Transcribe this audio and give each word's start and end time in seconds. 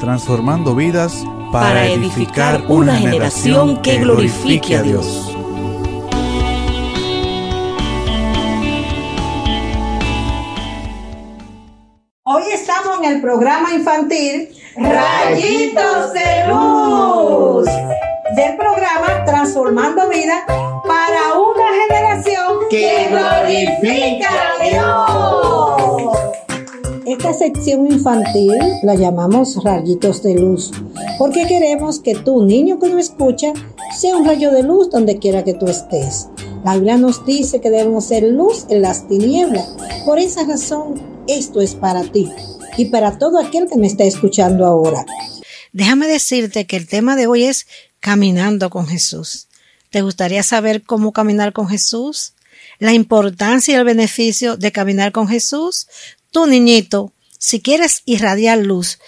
transformando 0.00 0.74
vidas 0.74 1.24
para, 1.52 1.68
para 1.68 1.86
edificar 1.86 2.64
una 2.68 2.96
generación 2.96 3.82
que 3.82 3.98
glorifique 3.98 4.74
a 4.74 4.82
Dios. 4.82 5.36
Hoy 12.24 12.42
estamos 12.52 12.98
en 13.02 13.16
el 13.16 13.20
programa 13.20 13.74
infantil 13.74 14.48
Rayitos 14.76 16.12
de 16.14 16.46
Luz 16.48 17.66
del 18.36 18.56
programa 18.56 19.24
Transformando 19.26 20.08
Vida 20.08 20.44
para 20.86 21.34
una 21.38 21.64
generación 21.86 22.58
que 22.70 23.08
glorifica 23.10 24.28
a 24.30 24.64
Dios. 24.64 25.59
Esta 27.10 27.34
sección 27.34 27.88
infantil 27.88 28.52
la 28.84 28.94
llamamos 28.94 29.64
Rayitos 29.64 30.22
de 30.22 30.36
Luz, 30.36 30.70
porque 31.18 31.44
queremos 31.48 31.98
que 31.98 32.14
tú, 32.14 32.46
niño 32.46 32.78
que 32.78 32.88
nos 32.88 33.00
escucha, 33.00 33.52
sea 33.98 34.16
un 34.16 34.24
rayo 34.24 34.52
de 34.52 34.62
luz 34.62 34.90
donde 34.90 35.18
quiera 35.18 35.42
que 35.42 35.54
tú 35.54 35.66
estés. 35.66 36.28
La 36.64 36.74
Biblia 36.74 36.98
nos 36.98 37.26
dice 37.26 37.60
que 37.60 37.68
debemos 37.68 38.04
ser 38.04 38.22
luz 38.22 38.66
en 38.68 38.82
las 38.82 39.08
tinieblas. 39.08 39.74
Por 40.04 40.20
esa 40.20 40.44
razón, 40.44 41.02
esto 41.26 41.60
es 41.60 41.74
para 41.74 42.04
ti 42.04 42.28
y 42.76 42.84
para 42.84 43.18
todo 43.18 43.40
aquel 43.40 43.68
que 43.68 43.76
me 43.76 43.88
está 43.88 44.04
escuchando 44.04 44.64
ahora. 44.64 45.04
Déjame 45.72 46.06
decirte 46.06 46.64
que 46.68 46.76
el 46.76 46.86
tema 46.86 47.16
de 47.16 47.26
hoy 47.26 47.42
es 47.42 47.66
caminando 47.98 48.70
con 48.70 48.86
Jesús. 48.86 49.48
¿Te 49.90 50.02
gustaría 50.02 50.44
saber 50.44 50.84
cómo 50.84 51.10
caminar 51.10 51.52
con 51.52 51.66
Jesús? 51.66 52.34
La 52.78 52.92
importancia 52.92 53.74
y 53.74 53.78
el 53.78 53.84
beneficio 53.84 54.56
de 54.56 54.70
caminar 54.70 55.10
con 55.10 55.26
Jesús. 55.26 55.88
Tú, 56.30 56.46
niñito, 56.46 57.12
si 57.38 57.60
quieres 57.60 58.02
irradiar 58.04 58.58
luz, 58.58 58.98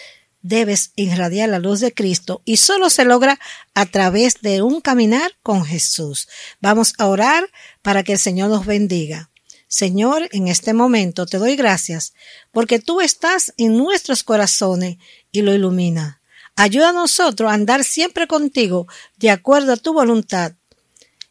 debes 0.42 0.92
irradiar 0.97 1.48
la 1.48 1.59
luz 1.59 1.81
de 1.81 1.95
Cristo 1.95 2.42
y 2.45 2.56
solo 2.56 2.91
se 2.91 3.05
logra 3.05 3.39
a 3.75 3.87
través 3.87 4.41
de 4.42 4.62
un 4.62 4.81
caminar 4.81 5.33
con 5.43 5.65
Jesús. 5.65 6.28
Vamos 6.61 6.95
a 6.98 7.06
orar 7.06 7.48
para 7.81 8.03
que 8.03 8.12
el 8.12 8.19
Señor 8.19 8.50
nos 8.50 8.67
bendiga. 8.67 9.31
Señor, 9.69 10.28
en 10.32 10.49
este 10.49 10.75
momento 10.75 11.25
te 11.25 11.38
doy 11.38 11.56
gracias 11.56 12.12
porque 12.50 12.78
tú 12.78 13.00
estás 13.00 13.55
en 13.56 13.77
nuestros 13.78 14.22
corazones 14.22 14.99
y 15.31 15.43
lo 15.43 15.55
ilumina. 15.55 16.21
Ayuda 16.56 16.91
a 16.91 16.93
nosotros 16.93 17.50
a 17.50 17.55
andar 17.55 17.84
siempre 17.84 18.27
contigo 18.27 18.87
de 19.16 19.31
acuerdo 19.31 19.72
a 19.72 19.78
tu 19.78 19.94
voluntad 19.94 20.53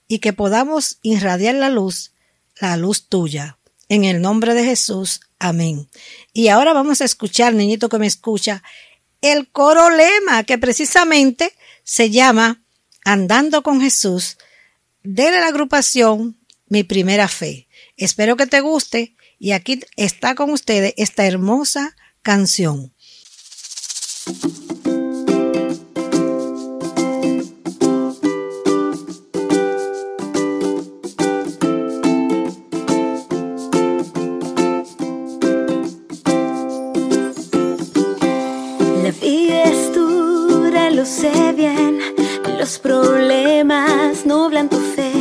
y 0.08 0.20
que 0.20 0.34
podamos 0.34 0.98
irradiar 1.04 1.56
la 1.56 1.70
luz, 1.70 2.14
la 2.60 2.78
luz 2.78 3.08
tuya. 3.08 3.60
En 3.90 4.06
el 4.06 4.22
nombre 4.22 4.54
de 4.54 4.64
Jesús. 4.64 5.22
Amén. 5.44 5.90
Y 6.34 6.50
ahora 6.50 6.72
vamos 6.72 7.02
a 7.02 7.06
escuchar, 7.06 7.56
niñito 7.56 7.90
que 7.90 7.98
me 7.98 8.06
escucha, 8.06 8.62
el 9.22 9.52
coro 9.52 9.90
lema 9.90 10.44
que 10.44 10.60
precisamente 10.60 11.52
se 11.84 12.12
llama 12.12 12.64
Andando 13.06 13.64
con 13.64 13.82
Jesús 13.82 14.38
de 15.02 15.32
la 15.32 15.48
agrupación 15.48 16.40
Mi 16.68 16.84
Primera 16.84 17.28
Fe. 17.28 17.68
Espero 17.98 18.38
que 18.38 18.46
te 18.46 18.62
guste 18.62 19.16
y 19.40 19.54
aquí 19.54 19.80
está 19.96 20.36
con 20.36 20.52
ustedes 20.52 20.94
esta 20.96 21.26
hermosa 21.26 21.96
canción. 22.22 22.94
Los 42.62 42.78
problemas 42.78 44.24
nublan 44.24 44.70
tu 44.70 44.78
fe, 44.78 45.12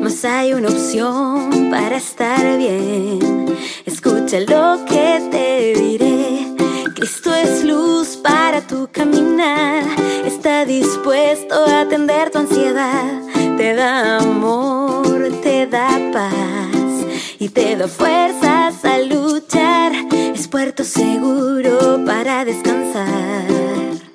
mas 0.00 0.24
hay 0.24 0.54
una 0.54 0.68
opción 0.68 1.68
para 1.70 1.98
estar 1.98 2.56
bien. 2.56 3.46
Escucha 3.84 4.40
lo 4.40 4.86
que 4.86 5.20
te 5.30 5.78
diré. 5.78 6.46
Cristo 6.94 7.34
es 7.34 7.62
luz 7.62 8.16
para 8.16 8.66
tu 8.66 8.88
caminar. 8.90 9.84
Está 10.24 10.64
dispuesto 10.64 11.56
a 11.66 11.82
atender 11.82 12.30
tu 12.30 12.38
ansiedad. 12.38 13.20
Te 13.58 13.74
da 13.74 14.20
amor, 14.20 15.30
te 15.42 15.66
da 15.66 15.90
paz 16.10 17.04
y 17.38 17.50
te 17.50 17.76
da 17.76 17.86
fuerzas 17.86 18.82
a 18.82 18.98
luchar. 19.00 19.92
Es 20.34 20.48
puerto 20.48 20.84
seguro 20.84 22.02
para 22.06 22.46
descansar. 22.46 24.07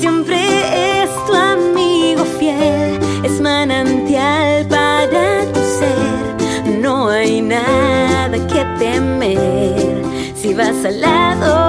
siempre 0.00 1.02
es 1.02 1.10
tu 1.26 1.34
amigo 1.34 2.24
fiel, 2.38 3.00
es 3.24 3.40
manantial 3.40 4.64
para 4.68 5.44
tu 5.52 5.60
ser. 5.60 6.78
No 6.80 7.08
hay 7.08 7.40
nada 7.40 8.38
que 8.46 8.64
temer 8.78 10.04
si 10.36 10.54
vas 10.54 10.84
al 10.84 11.00
lado 11.00 11.67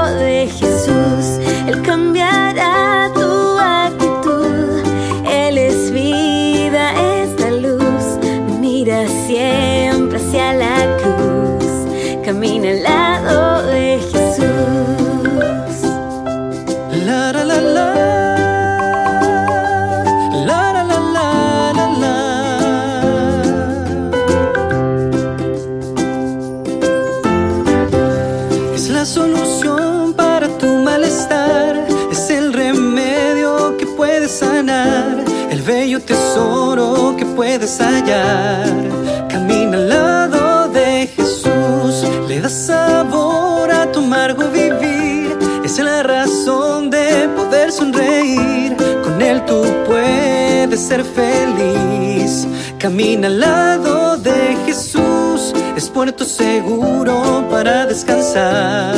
ser 50.89 51.03
feliz. 51.05 52.47
Camina 52.79 53.27
al 53.27 53.39
lado 53.39 54.17
de 54.17 54.57
Jesús, 54.65 55.53
es 55.77 55.87
puerto 55.87 56.25
seguro 56.25 57.45
para 57.51 57.85
descansar. 57.85 58.95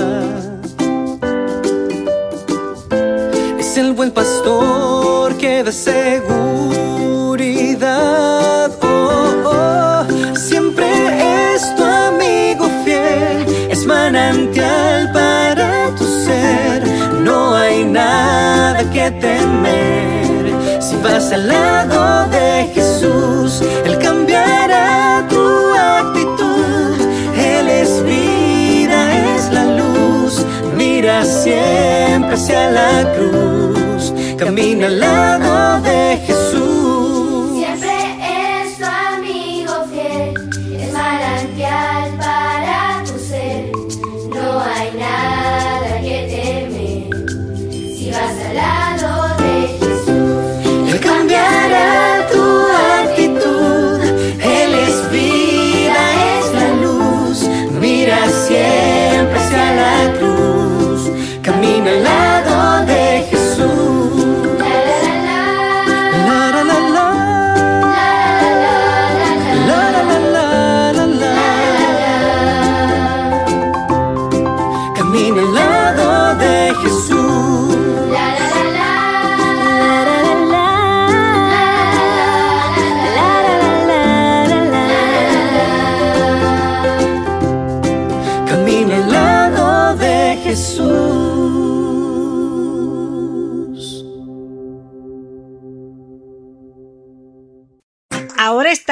Es 3.59 3.77
el 3.77 3.91
buen 3.91 4.11
pastor 4.11 5.35
que 5.37 5.63
da 5.65 5.73
seguridad. 5.73 6.71
Oh. 8.81 8.87
oh, 8.87 9.49
oh. 9.53 10.05
Siempre 10.37 10.87
es 11.53 11.75
tu 11.75 11.83
amigo 11.83 12.69
fiel, 12.85 13.45
es 13.69 13.85
manantial 13.85 15.11
para 15.11 15.93
tu 15.97 16.05
ser. 16.25 16.87
No 17.27 17.53
hay 17.53 17.83
nada 17.83 18.79
que 18.93 19.11
temer 19.11 20.20
estás 21.21 21.33
al 21.33 21.47
lado 21.47 22.29
de 22.29 22.71
Jesús, 22.73 23.61
Él 23.85 23.97
cambiará 23.99 25.25
tu 25.29 25.73
actitud. 25.73 26.95
Él 27.35 27.67
es 27.69 28.03
vida, 28.03 29.35
es 29.35 29.51
la 29.51 29.65
luz. 29.65 30.45
Mira 30.75 31.23
siempre 31.23 32.35
hacia 32.35 32.71
la 32.71 33.13
cruz, 33.15 34.13
camina 34.37 34.87
al 34.87 34.99
lado 34.99 35.81
de 35.81 35.89
Jesús. 35.89 35.90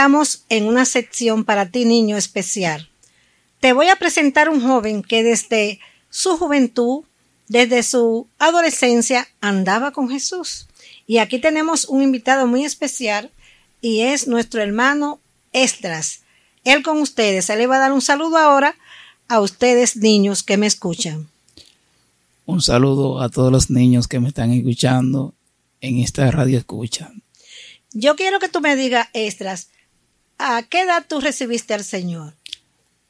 Estamos 0.10 0.44
en 0.50 0.66
una 0.66 0.86
sección 0.86 1.46
para 1.46 1.70
ti, 1.70 1.86
niño 1.86 2.18
especial. 2.18 2.90
Te 3.60 3.74
voy 3.74 3.90
a 3.90 3.96
presentar 3.96 4.50
un 4.50 4.60
joven 4.60 5.04
que 5.04 5.22
desde 5.22 5.80
su 6.10 6.36
juventud, 6.36 7.04
desde 7.48 7.84
su 7.84 8.26
adolescencia, 8.40 9.28
andaba 9.40 9.92
con 9.92 10.10
Jesús. 10.10 10.66
Y 11.06 11.20
aquí 11.20 11.38
tenemos 11.38 11.86
un 11.86 12.02
invitado 12.02 12.48
muy 12.48 12.66
especial 12.66 13.30
y 13.82 14.02
es 14.02 14.28
nuestro 14.28 14.64
hermano 14.64 15.20
Estras. 15.54 16.22
Él 16.64 16.82
con 16.82 17.00
ustedes. 17.02 17.48
Él 17.52 17.60
le 17.60 17.68
va 17.68 17.76
a 17.76 17.80
dar 17.82 17.92
un 17.92 18.02
saludo 18.02 18.38
ahora 18.38 18.74
a 19.28 19.42
ustedes, 19.42 19.96
niños 19.96 20.42
que 20.42 20.58
me 20.58 20.66
escuchan. 20.66 21.28
Un 22.48 22.64
saludo 22.64 23.22
a 23.22 23.30
todos 23.30 23.52
los 23.52 23.70
niños 23.70 24.08
que 24.08 24.20
me 24.20 24.30
están 24.30 24.50
escuchando 24.54 25.36
en 25.82 26.00
esta 26.00 26.32
radio 26.32 26.58
escucha. 26.58 27.12
Yo 27.92 28.16
quiero 28.16 28.40
que 28.40 28.50
tú 28.50 28.60
me 28.60 28.76
digas, 28.76 29.08
Estras, 29.14 29.70
¿a 30.40 30.64
qué 30.64 30.82
edad 30.82 31.06
tú 31.08 31.20
recibiste 31.22 31.74
al 31.74 31.84
Señor? 31.84 32.34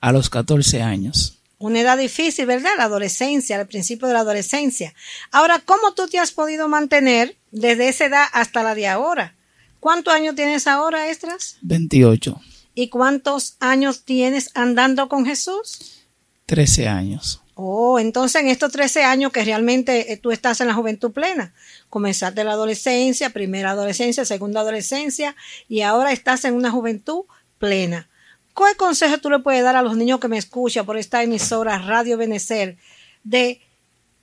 A 0.01 0.11
los 0.11 0.29
14 0.29 0.81
años. 0.81 1.37
Una 1.57 1.81
edad 1.81 1.97
difícil, 1.97 2.45
¿verdad? 2.45 2.71
La 2.77 2.85
adolescencia, 2.85 3.59
al 3.59 3.67
principio 3.67 4.07
de 4.07 4.13
la 4.13 4.21
adolescencia. 4.21 4.93
Ahora, 5.31 5.59
¿cómo 5.59 5.93
tú 5.93 6.07
te 6.07 6.17
has 6.17 6.31
podido 6.31 6.67
mantener 6.67 7.35
desde 7.51 7.89
esa 7.89 8.05
edad 8.05 8.25
hasta 8.33 8.63
la 8.63 8.75
de 8.75 8.87
ahora? 8.87 9.35
¿Cuántos 9.79 10.13
años 10.13 10.35
tienes 10.35 10.67
ahora, 10.67 11.09
Estras? 11.09 11.57
28. 11.61 12.39
¿Y 12.75 12.89
cuántos 12.89 13.55
años 13.59 14.03
tienes 14.03 14.51
andando 14.53 15.09
con 15.09 15.25
Jesús? 15.25 16.05
13 16.45 16.87
años. 16.87 17.41
Oh, 17.61 17.99
entonces 17.99 18.41
en 18.41 18.47
estos 18.47 18.71
13 18.71 19.03
años 19.03 19.33
que 19.33 19.43
realmente 19.43 20.13
eh, 20.13 20.17
tú 20.17 20.31
estás 20.31 20.61
en 20.61 20.67
la 20.67 20.73
juventud 20.73 21.11
plena, 21.11 21.53
comenzaste 21.89 22.45
la 22.45 22.53
adolescencia, 22.53 23.31
primera 23.31 23.71
adolescencia, 23.71 24.23
segunda 24.23 24.61
adolescencia, 24.61 25.35
y 25.67 25.81
ahora 25.81 26.13
estás 26.13 26.45
en 26.45 26.53
una 26.53 26.71
juventud 26.71 27.23
plena. 27.57 28.07
¿Qué 28.55 28.77
consejo 28.77 29.17
tú 29.17 29.29
le 29.29 29.39
puedes 29.39 29.61
dar 29.61 29.75
a 29.75 29.81
los 29.81 29.97
niños 29.97 30.21
que 30.21 30.29
me 30.29 30.37
escuchan 30.37 30.85
por 30.85 30.95
esta 30.97 31.21
emisora 31.21 31.79
Radio 31.79 32.17
Benecer 32.17 32.77
de 33.25 33.59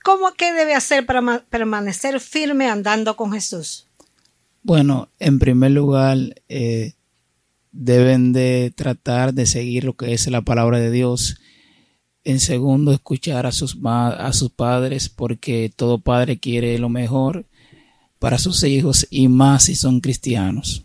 cómo 0.03 0.33
qué 0.33 0.55
debe 0.55 0.73
hacer 0.75 1.05
para 1.05 1.21
ma- 1.21 1.45
permanecer 1.51 2.21
firme 2.21 2.71
andando 2.71 3.17
con 3.17 3.33
Jesús? 3.33 3.87
Bueno, 4.63 5.11
en 5.19 5.39
primer 5.39 5.73
lugar, 5.73 6.17
eh, 6.49 6.95
deben 7.73 8.33
de 8.33 8.73
tratar 8.75 9.35
de 9.35 9.45
seguir 9.45 9.85
lo 9.85 9.93
que 9.95 10.15
es 10.15 10.27
la 10.29 10.41
palabra 10.41 10.79
de 10.79 10.91
Dios. 10.91 11.37
En 12.29 12.41
segundo, 12.41 12.93
escuchar 12.93 13.47
a 13.47 13.53
sus, 13.53 13.77
ma- 13.77 14.09
a 14.11 14.33
sus 14.33 14.51
padres, 14.51 15.09
porque 15.09 15.71
todo 15.77 15.99
padre 16.01 16.39
quiere 16.39 16.77
lo 16.77 16.89
mejor 16.89 17.45
para 18.19 18.37
sus 18.37 18.65
hijos 18.65 19.07
y 19.11 19.29
más 19.29 19.67
si 19.67 19.77
son 19.77 20.01
cristianos. 20.01 20.83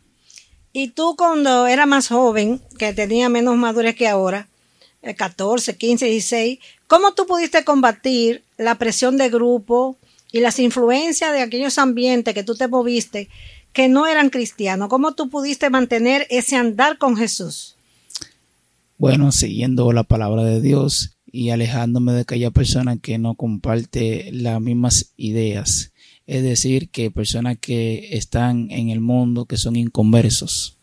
Y 0.71 0.89
tú 0.89 1.15
cuando 1.17 1.65
era 1.65 1.87
más 1.87 2.09
joven, 2.09 2.61
que 2.77 2.93
tenía 2.93 3.27
menos 3.27 3.57
madurez 3.57 3.95
que 3.95 4.07
ahora, 4.07 4.49
eh, 5.01 5.15
14, 5.15 5.77
15, 5.77 6.05
16, 6.05 6.59
¿cómo 6.85 7.13
tú 7.15 7.25
pudiste 7.25 7.63
combatir 7.63 8.43
la 8.59 8.75
presión 8.75 9.17
de 9.17 9.31
grupo 9.31 9.97
y 10.31 10.41
las 10.41 10.59
influencias 10.59 11.33
de 11.33 11.41
aquellos 11.41 11.79
ambientes 11.79 12.35
que 12.35 12.43
tú 12.43 12.53
te 12.55 12.67
moviste 12.67 13.29
que 13.73 13.87
no 13.89 14.05
eran 14.05 14.29
cristianos? 14.29 14.89
¿Cómo 14.89 15.15
tú 15.15 15.27
pudiste 15.27 15.71
mantener 15.71 16.27
ese 16.29 16.55
andar 16.55 16.99
con 16.99 17.17
Jesús? 17.17 17.75
Bueno, 18.99 19.31
siguiendo 19.31 19.91
la 19.93 20.03
palabra 20.03 20.43
de 20.43 20.61
Dios 20.61 21.15
y 21.31 21.49
alejándome 21.49 22.13
de 22.13 22.21
aquella 22.21 22.51
persona 22.51 22.97
que 22.97 23.17
no 23.17 23.35
comparte 23.35 24.29
las 24.33 24.59
mismas 24.61 25.13
ideas. 25.17 25.91
Es 26.27 26.43
decir, 26.43 26.89
que 26.89 27.11
personas 27.11 27.57
que 27.59 28.15
están 28.15 28.69
en 28.71 28.89
el 28.89 28.99
mundo, 28.99 29.45
que 29.45 29.57
son 29.57 29.75
inconversos. 29.75 30.77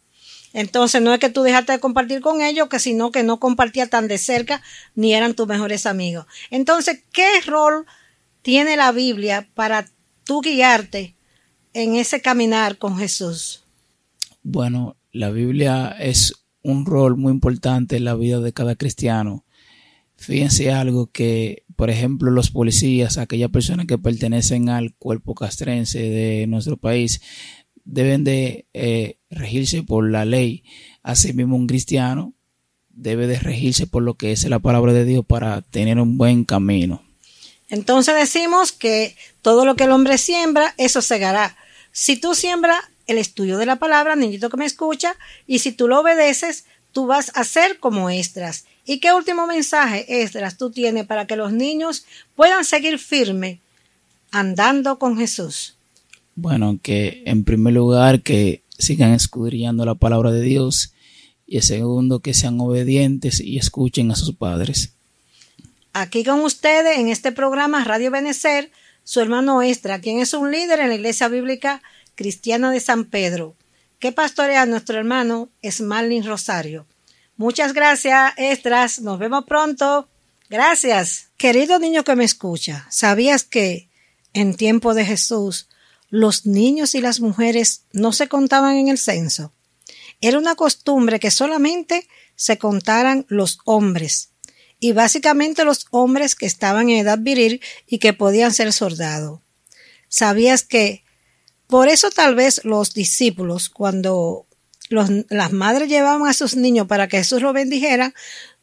Entonces 0.52 1.02
no 1.02 1.12
es 1.12 1.20
que 1.20 1.28
tú 1.28 1.42
dejaste 1.42 1.72
de 1.72 1.80
compartir 1.80 2.20
con 2.20 2.40
ellos, 2.40 2.68
que 2.68 2.78
sino 2.78 3.12
que 3.12 3.22
no 3.22 3.38
compartía 3.38 3.86
tan 3.86 4.08
de 4.08 4.18
cerca 4.18 4.62
ni 4.94 5.14
eran 5.14 5.34
tus 5.34 5.46
mejores 5.46 5.86
amigos. 5.86 6.26
Entonces, 6.50 7.02
¿qué 7.12 7.28
rol 7.46 7.86
tiene 8.42 8.76
la 8.76 8.92
Biblia 8.92 9.48
para 9.54 9.86
tú 10.24 10.40
guiarte 10.40 11.14
en 11.74 11.96
ese 11.96 12.20
caminar 12.20 12.78
con 12.78 12.96
Jesús? 12.98 13.62
Bueno, 14.42 14.96
la 15.12 15.30
Biblia 15.30 15.94
es 15.98 16.34
un 16.62 16.86
rol 16.86 17.16
muy 17.16 17.32
importante 17.32 17.96
en 17.96 18.04
la 18.04 18.14
vida 18.14 18.40
de 18.40 18.52
cada 18.52 18.74
cristiano. 18.74 19.44
Fíjense 20.18 20.72
algo 20.72 21.10
que, 21.10 21.62
por 21.76 21.90
ejemplo, 21.90 22.32
los 22.32 22.50
policías, 22.50 23.18
aquellas 23.18 23.50
personas 23.50 23.86
que 23.86 23.98
pertenecen 23.98 24.68
al 24.68 24.94
cuerpo 24.96 25.34
castrense 25.34 26.00
de 26.00 26.46
nuestro 26.48 26.76
país, 26.76 27.22
deben 27.84 28.24
de 28.24 28.66
eh, 28.74 29.18
regirse 29.30 29.84
por 29.84 30.10
la 30.10 30.24
ley. 30.24 30.64
Asimismo, 31.04 31.54
un 31.54 31.68
cristiano 31.68 32.34
debe 32.90 33.28
de 33.28 33.38
regirse 33.38 33.86
por 33.86 34.02
lo 34.02 34.14
que 34.14 34.32
es 34.32 34.44
la 34.48 34.58
palabra 34.58 34.92
de 34.92 35.04
Dios 35.04 35.24
para 35.24 35.62
tener 35.62 36.00
un 36.00 36.18
buen 36.18 36.44
camino. 36.44 37.00
Entonces 37.68 38.16
decimos 38.16 38.72
que 38.72 39.14
todo 39.40 39.64
lo 39.64 39.76
que 39.76 39.84
el 39.84 39.92
hombre 39.92 40.18
siembra, 40.18 40.74
eso 40.78 41.00
segará. 41.00 41.56
Si 41.92 42.16
tú 42.16 42.34
siembras 42.34 42.80
el 43.06 43.18
estudio 43.18 43.56
de 43.56 43.66
la 43.66 43.76
palabra, 43.76 44.16
niñito 44.16 44.50
que 44.50 44.56
me 44.56 44.66
escucha, 44.66 45.14
y 45.46 45.60
si 45.60 45.70
tú 45.70 45.86
lo 45.86 46.00
obedeces, 46.00 46.64
tú 46.90 47.06
vas 47.06 47.30
a 47.34 47.44
ser 47.44 47.78
como 47.78 48.10
Estras. 48.10 48.64
¿Y 48.88 49.00
qué 49.00 49.12
último 49.12 49.46
mensaje, 49.46 50.22
Estras, 50.22 50.56
tú 50.56 50.70
tienes 50.70 51.04
para 51.04 51.26
que 51.26 51.36
los 51.36 51.52
niños 51.52 52.06
puedan 52.34 52.64
seguir 52.64 52.98
firme 52.98 53.60
andando 54.30 54.98
con 54.98 55.18
Jesús? 55.18 55.74
Bueno, 56.34 56.78
que 56.82 57.22
en 57.26 57.44
primer 57.44 57.74
lugar 57.74 58.22
que 58.22 58.62
sigan 58.78 59.12
escudriñando 59.12 59.84
la 59.84 59.94
palabra 59.94 60.32
de 60.32 60.40
Dios 60.40 60.94
y 61.46 61.56
en 61.56 61.64
segundo 61.64 62.20
que 62.20 62.32
sean 62.32 62.58
obedientes 62.62 63.40
y 63.40 63.58
escuchen 63.58 64.10
a 64.10 64.16
sus 64.16 64.34
padres. 64.34 64.94
Aquí 65.92 66.24
con 66.24 66.40
ustedes 66.40 66.96
en 66.96 67.08
este 67.08 67.30
programa 67.30 67.84
Radio 67.84 68.10
Benecer, 68.10 68.70
su 69.04 69.20
hermano 69.20 69.60
Estra, 69.60 70.00
quien 70.00 70.18
es 70.20 70.32
un 70.32 70.50
líder 70.50 70.80
en 70.80 70.88
la 70.88 70.94
Iglesia 70.94 71.28
Bíblica 71.28 71.82
Cristiana 72.14 72.70
de 72.70 72.80
San 72.80 73.04
Pedro, 73.04 73.54
que 73.98 74.12
pastorea 74.12 74.62
a 74.62 74.66
nuestro 74.66 74.96
hermano 74.96 75.50
Esmalin 75.60 76.24
Rosario. 76.24 76.86
Muchas 77.38 77.72
gracias, 77.72 78.32
Estras. 78.36 79.00
Nos 79.00 79.20
vemos 79.20 79.44
pronto. 79.44 80.08
Gracias. 80.50 81.28
Querido 81.36 81.78
niño 81.78 82.02
que 82.02 82.16
me 82.16 82.24
escucha, 82.24 82.84
¿sabías 82.90 83.44
que 83.44 83.88
en 84.32 84.56
tiempo 84.56 84.92
de 84.92 85.04
Jesús 85.04 85.68
los 86.10 86.46
niños 86.46 86.96
y 86.96 87.00
las 87.00 87.20
mujeres 87.20 87.82
no 87.92 88.12
se 88.12 88.26
contaban 88.26 88.74
en 88.74 88.88
el 88.88 88.98
censo? 88.98 89.52
Era 90.20 90.36
una 90.36 90.56
costumbre 90.56 91.20
que 91.20 91.30
solamente 91.30 92.08
se 92.34 92.58
contaran 92.58 93.24
los 93.28 93.60
hombres 93.64 94.30
y 94.80 94.90
básicamente 94.90 95.64
los 95.64 95.86
hombres 95.92 96.34
que 96.34 96.46
estaban 96.46 96.90
en 96.90 96.96
edad 96.96 97.20
viril 97.20 97.62
y 97.86 97.98
que 97.98 98.14
podían 98.14 98.52
ser 98.52 98.72
soldados. 98.72 99.42
¿Sabías 100.08 100.64
que 100.64 101.04
por 101.68 101.86
eso 101.86 102.10
tal 102.10 102.34
vez 102.34 102.64
los 102.64 102.94
discípulos, 102.94 103.68
cuando 103.68 104.47
los, 104.88 105.10
las 105.28 105.52
madres 105.52 105.88
llevaban 105.88 106.26
a 106.26 106.32
sus 106.32 106.56
niños 106.56 106.86
para 106.86 107.08
que 107.08 107.18
Jesús 107.18 107.42
los 107.42 107.54
bendijera, 107.54 108.14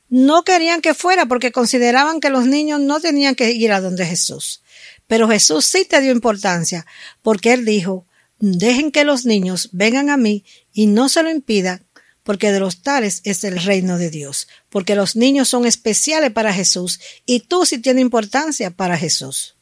no 0.10 0.44
querían 0.44 0.82
que 0.82 0.94
fuera 0.94 1.25
porque 1.25 1.51
consideraban 1.51 2.20
que 2.20 2.29
los 2.29 2.46
niños 2.46 2.79
no 2.79 3.00
tenían 3.00 3.36
que 3.36 3.51
ir 3.51 3.72
a 3.72 3.82
donde 3.82 4.05
Jesús. 4.05 4.62
Pero 5.08 5.27
Jesús 5.27 5.65
sí 5.65 5.86
te 5.86 6.01
dio 6.01 6.12
importancia, 6.12 6.86
porque 7.22 7.53
Él 7.53 7.65
dijo, 7.65 8.05
dejen 8.39 8.91
que 8.91 9.03
los 9.03 9.25
niños 9.25 9.70
vengan 9.72 10.10
a 10.10 10.17
mí 10.17 10.44
y 10.74 10.88
no 10.88 11.10
se 11.10 11.24
lo 11.24 11.29
impidan, 11.29 11.86
porque 12.24 12.51
de 12.51 12.60
los 12.60 12.82
tales 12.82 13.22
es 13.24 13.44
el 13.44 13.62
reino 13.62 13.98
de 13.98 14.10
Dios, 14.10 14.48
porque 14.70 14.96
los 14.96 15.15
niños 15.15 15.48
son 15.48 15.65
especiales 15.65 16.32
para 16.32 16.53
Jesús 16.53 17.00
y 17.25 17.41
tú 17.41 17.65
sí 17.65 17.77
tienes 17.77 18.01
importancia 18.01 18.72
para 18.72 18.98
Jesús. 18.98 19.54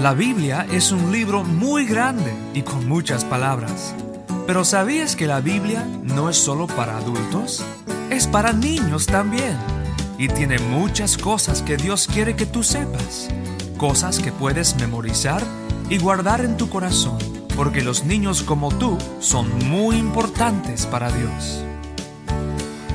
La 0.00 0.14
Biblia 0.14 0.64
es 0.70 0.92
un 0.92 1.10
libro 1.10 1.42
muy 1.42 1.84
grande 1.84 2.32
y 2.54 2.62
con 2.62 2.86
muchas 2.86 3.24
palabras. 3.24 3.96
Pero 4.46 4.64
¿sabías 4.64 5.16
que 5.16 5.26
la 5.26 5.40
Biblia 5.40 5.84
no 6.04 6.30
es 6.30 6.36
solo 6.36 6.68
para 6.68 6.98
adultos? 6.98 7.64
Es 8.08 8.28
para 8.28 8.52
niños 8.52 9.06
también. 9.06 9.56
Y 10.16 10.28
tiene 10.28 10.60
muchas 10.60 11.18
cosas 11.18 11.62
que 11.62 11.76
Dios 11.76 12.06
quiere 12.06 12.36
que 12.36 12.46
tú 12.46 12.62
sepas. 12.62 13.28
Cosas 13.76 14.20
que 14.20 14.30
puedes 14.30 14.76
memorizar 14.76 15.42
y 15.90 15.98
guardar 15.98 16.44
en 16.44 16.56
tu 16.56 16.68
corazón. 16.68 17.18
Porque 17.56 17.82
los 17.82 18.04
niños 18.04 18.44
como 18.44 18.70
tú 18.70 18.96
son 19.18 19.68
muy 19.68 19.96
importantes 19.96 20.86
para 20.86 21.10
Dios. 21.10 21.64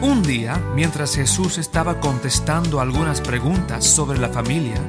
Un 0.02 0.24
día, 0.24 0.58
mientras 0.74 1.16
Jesús 1.16 1.58
estaba 1.58 2.00
contestando 2.00 2.80
algunas 2.80 3.20
preguntas 3.20 3.84
sobre 3.84 4.20
la 4.20 4.30
familia, 4.30 4.82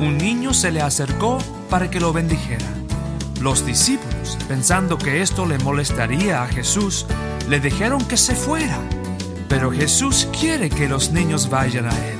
un 0.00 0.16
niño 0.16 0.54
se 0.54 0.70
le 0.70 0.80
acercó 0.80 1.38
para 1.68 1.90
que 1.90 2.00
lo 2.00 2.12
bendijera. 2.12 2.66
Los 3.40 3.66
discípulos, 3.66 4.38
pensando 4.46 4.96
que 4.98 5.22
esto 5.22 5.46
le 5.46 5.58
molestaría 5.58 6.42
a 6.42 6.46
Jesús, 6.46 7.06
le 7.48 7.60
dijeron 7.60 8.04
que 8.04 8.16
se 8.16 8.34
fuera. 8.34 8.78
Pero 9.48 9.72
Jesús 9.72 10.28
quiere 10.38 10.70
que 10.70 10.88
los 10.88 11.10
niños 11.10 11.48
vayan 11.50 11.86
a 11.86 12.08
Él. 12.08 12.18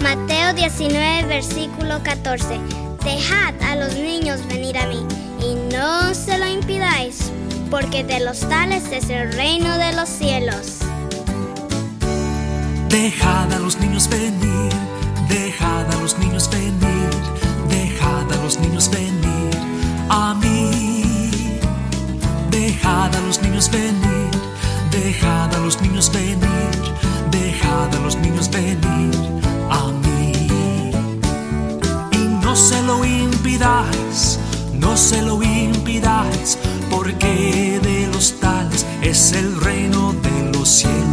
Mateo 0.00 0.54
19, 0.54 1.26
versículo 1.26 2.02
14. 2.02 2.60
Dejad 3.04 3.54
a 3.62 3.76
los 3.76 3.94
niños 3.94 4.46
venir 4.48 4.78
a 4.78 4.86
mí 4.86 5.04
y 5.40 5.54
no 5.74 6.14
se 6.14 6.38
lo 6.38 6.46
impidáis, 6.46 7.30
porque 7.70 8.04
de 8.04 8.20
los 8.20 8.40
tales 8.48 8.84
es 8.92 9.10
el 9.10 9.32
reino 9.32 9.76
de 9.78 9.92
los 9.94 10.08
cielos. 10.08 10.78
Dejad 12.88 13.52
a 13.52 13.58
los 13.58 13.78
niños 13.78 14.08
venir 14.08 14.87
Dejad 15.28 15.90
a 15.90 15.96
los 16.00 16.18
niños 16.18 16.48
venir, 16.50 17.10
dejad 17.68 18.32
a 18.32 18.36
los 18.42 18.58
niños 18.58 18.90
venir 18.90 19.50
a 20.08 20.34
mí. 20.34 21.60
Dejad 22.50 23.14
a 23.14 23.20
los 23.20 23.42
niños 23.42 23.70
venir, 23.70 24.30
dejad 24.90 25.54
a 25.54 25.58
los 25.58 25.80
niños 25.82 26.10
venir, 26.12 26.94
dejad 27.30 27.94
a 27.94 28.00
los 28.00 28.16
niños 28.16 28.50
venir 28.50 29.14
a 29.70 29.92
mí. 30.02 30.32
Y 32.12 32.18
no 32.42 32.56
se 32.56 32.82
lo 32.82 33.04
impidáis, 33.04 34.38
no 34.72 34.96
se 34.96 35.22
lo 35.22 35.42
impidáis, 35.42 36.58
porque 36.90 37.80
de 37.82 38.08
los 38.12 38.38
tales 38.40 38.86
es 39.02 39.32
el 39.32 39.60
reino 39.60 40.14
de 40.22 40.52
los 40.52 40.68
cielos. 40.68 41.07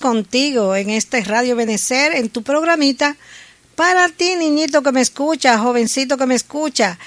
Contigo 0.00 0.74
en 0.74 0.88
este 0.88 1.22
Radio 1.22 1.54
Benecer, 1.54 2.16
en 2.16 2.30
tu 2.30 2.42
programita. 2.42 3.14
Para 3.74 4.08
ti, 4.08 4.34
niñito 4.34 4.82
que 4.82 4.90
me 4.90 5.02
escucha, 5.02 5.58
jovencito 5.58 6.16
que 6.16 6.24
me 6.24 6.34
escucha, 6.34 6.98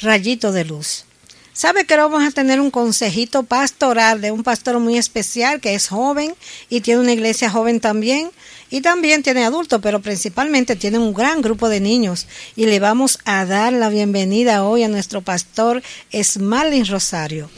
rayito 0.00 0.50
de 0.50 0.64
luz. 0.64 1.04
¿Sabe 1.52 1.86
que 1.86 1.96
vamos 1.96 2.24
a 2.24 2.32
tener 2.32 2.60
un 2.60 2.72
consejito 2.72 3.44
pastoral 3.44 4.20
de 4.20 4.32
un 4.32 4.42
pastor 4.42 4.80
muy 4.80 4.98
especial 4.98 5.60
que 5.60 5.74
es 5.74 5.88
joven 5.88 6.34
y 6.68 6.80
tiene 6.80 7.00
una 7.00 7.12
iglesia 7.12 7.48
joven 7.48 7.78
también? 7.80 8.30
Y 8.70 8.80
también 8.80 9.22
tiene 9.22 9.44
adultos, 9.44 9.80
pero 9.80 10.02
principalmente 10.02 10.74
tiene 10.74 10.98
un 10.98 11.14
gran 11.14 11.40
grupo 11.40 11.68
de 11.68 11.80
niños. 11.80 12.26
Y 12.56 12.66
le 12.66 12.80
vamos 12.80 13.20
a 13.24 13.46
dar 13.46 13.72
la 13.72 13.88
bienvenida 13.88 14.64
hoy 14.64 14.82
a 14.82 14.88
nuestro 14.88 15.22
pastor 15.22 15.80
Esmalin 16.10 16.86
Rosario, 16.86 17.48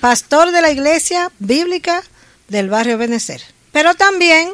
pastor 0.00 0.52
de 0.52 0.60
la 0.60 0.70
iglesia 0.70 1.32
bíblica 1.38 2.02
del 2.48 2.68
barrio 2.68 2.94
Ebenecer. 2.94 3.40
Pero 3.72 3.94
también 3.94 4.50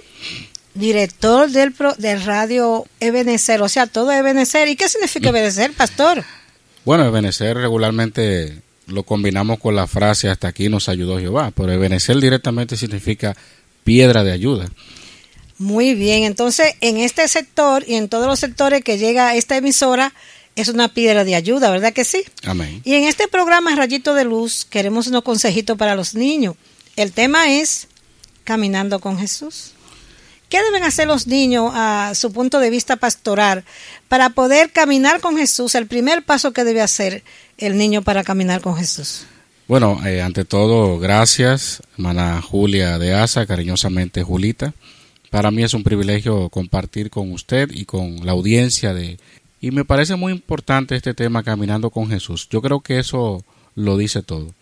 director 0.74 1.50
del, 1.50 1.74
del 1.98 2.24
radio 2.24 2.84
Ebenecer, 3.00 3.62
o 3.62 3.68
sea, 3.68 3.86
todo 3.86 4.12
Ebenecer. 4.12 4.68
¿Y 4.68 4.76
qué 4.76 4.88
significa 4.88 5.30
Ebenecer, 5.30 5.72
pastor? 5.72 6.24
Bueno, 6.84 7.04
Ebenecer 7.04 7.56
regularmente 7.56 8.62
lo 8.86 9.02
combinamos 9.02 9.58
con 9.58 9.74
la 9.74 9.86
frase 9.86 10.28
hasta 10.28 10.48
aquí 10.48 10.68
nos 10.68 10.88
ayudó 10.88 11.18
Jehová, 11.18 11.50
pero 11.54 11.72
Ebenecer 11.72 12.20
directamente 12.20 12.76
significa 12.76 13.36
piedra 13.84 14.22
de 14.22 14.32
ayuda. 14.32 14.66
Muy 15.58 15.94
bien, 15.94 16.24
entonces 16.24 16.74
en 16.80 16.98
este 16.98 17.26
sector 17.28 17.82
y 17.86 17.94
en 17.94 18.08
todos 18.08 18.26
los 18.26 18.38
sectores 18.38 18.82
que 18.84 18.98
llega 18.98 19.34
esta 19.34 19.56
emisora 19.56 20.12
es 20.54 20.68
una 20.68 20.88
piedra 20.88 21.24
de 21.24 21.34
ayuda, 21.34 21.70
¿verdad 21.70 21.92
que 21.92 22.04
sí? 22.04 22.24
Amén. 22.44 22.80
Y 22.84 22.94
en 22.94 23.04
este 23.04 23.26
programa 23.28 23.74
Rayito 23.74 24.14
de 24.14 24.24
Luz 24.24 24.66
queremos 24.68 25.06
unos 25.06 25.22
consejitos 25.22 25.76
para 25.76 25.94
los 25.94 26.14
niños. 26.14 26.54
El 26.94 27.12
tema 27.12 27.52
es 27.52 27.88
caminando 28.46 29.00
con 29.00 29.18
Jesús. 29.18 29.72
¿Qué 30.48 30.62
deben 30.62 30.84
hacer 30.84 31.08
los 31.08 31.26
niños 31.26 31.72
a 31.74 32.12
su 32.14 32.32
punto 32.32 32.60
de 32.60 32.70
vista 32.70 32.96
pastoral 32.96 33.64
para 34.08 34.30
poder 34.30 34.70
caminar 34.70 35.20
con 35.20 35.36
Jesús? 35.36 35.74
El 35.74 35.86
primer 35.88 36.24
paso 36.24 36.52
que 36.52 36.64
debe 36.64 36.80
hacer 36.80 37.24
el 37.58 37.76
niño 37.76 38.02
para 38.02 38.22
caminar 38.22 38.60
con 38.60 38.76
Jesús. 38.76 39.26
Bueno, 39.66 40.00
eh, 40.06 40.22
ante 40.22 40.44
todo, 40.44 41.00
gracias, 41.00 41.82
hermana 41.98 42.40
Julia 42.40 42.98
de 42.98 43.14
Asa, 43.14 43.44
cariñosamente 43.46 44.22
Julita. 44.22 44.72
Para 45.30 45.50
mí 45.50 45.64
es 45.64 45.74
un 45.74 45.82
privilegio 45.82 46.48
compartir 46.48 47.10
con 47.10 47.32
usted 47.32 47.70
y 47.72 47.84
con 47.84 48.24
la 48.24 48.32
audiencia 48.32 48.94
de... 48.94 49.18
Y 49.60 49.72
me 49.72 49.84
parece 49.84 50.14
muy 50.14 50.32
importante 50.32 50.94
este 50.94 51.14
tema, 51.14 51.42
caminando 51.42 51.90
con 51.90 52.08
Jesús. 52.08 52.48
Yo 52.48 52.62
creo 52.62 52.80
que 52.80 53.00
eso 53.00 53.44
lo 53.74 53.96
dice 53.96 54.22
todo. 54.22 54.54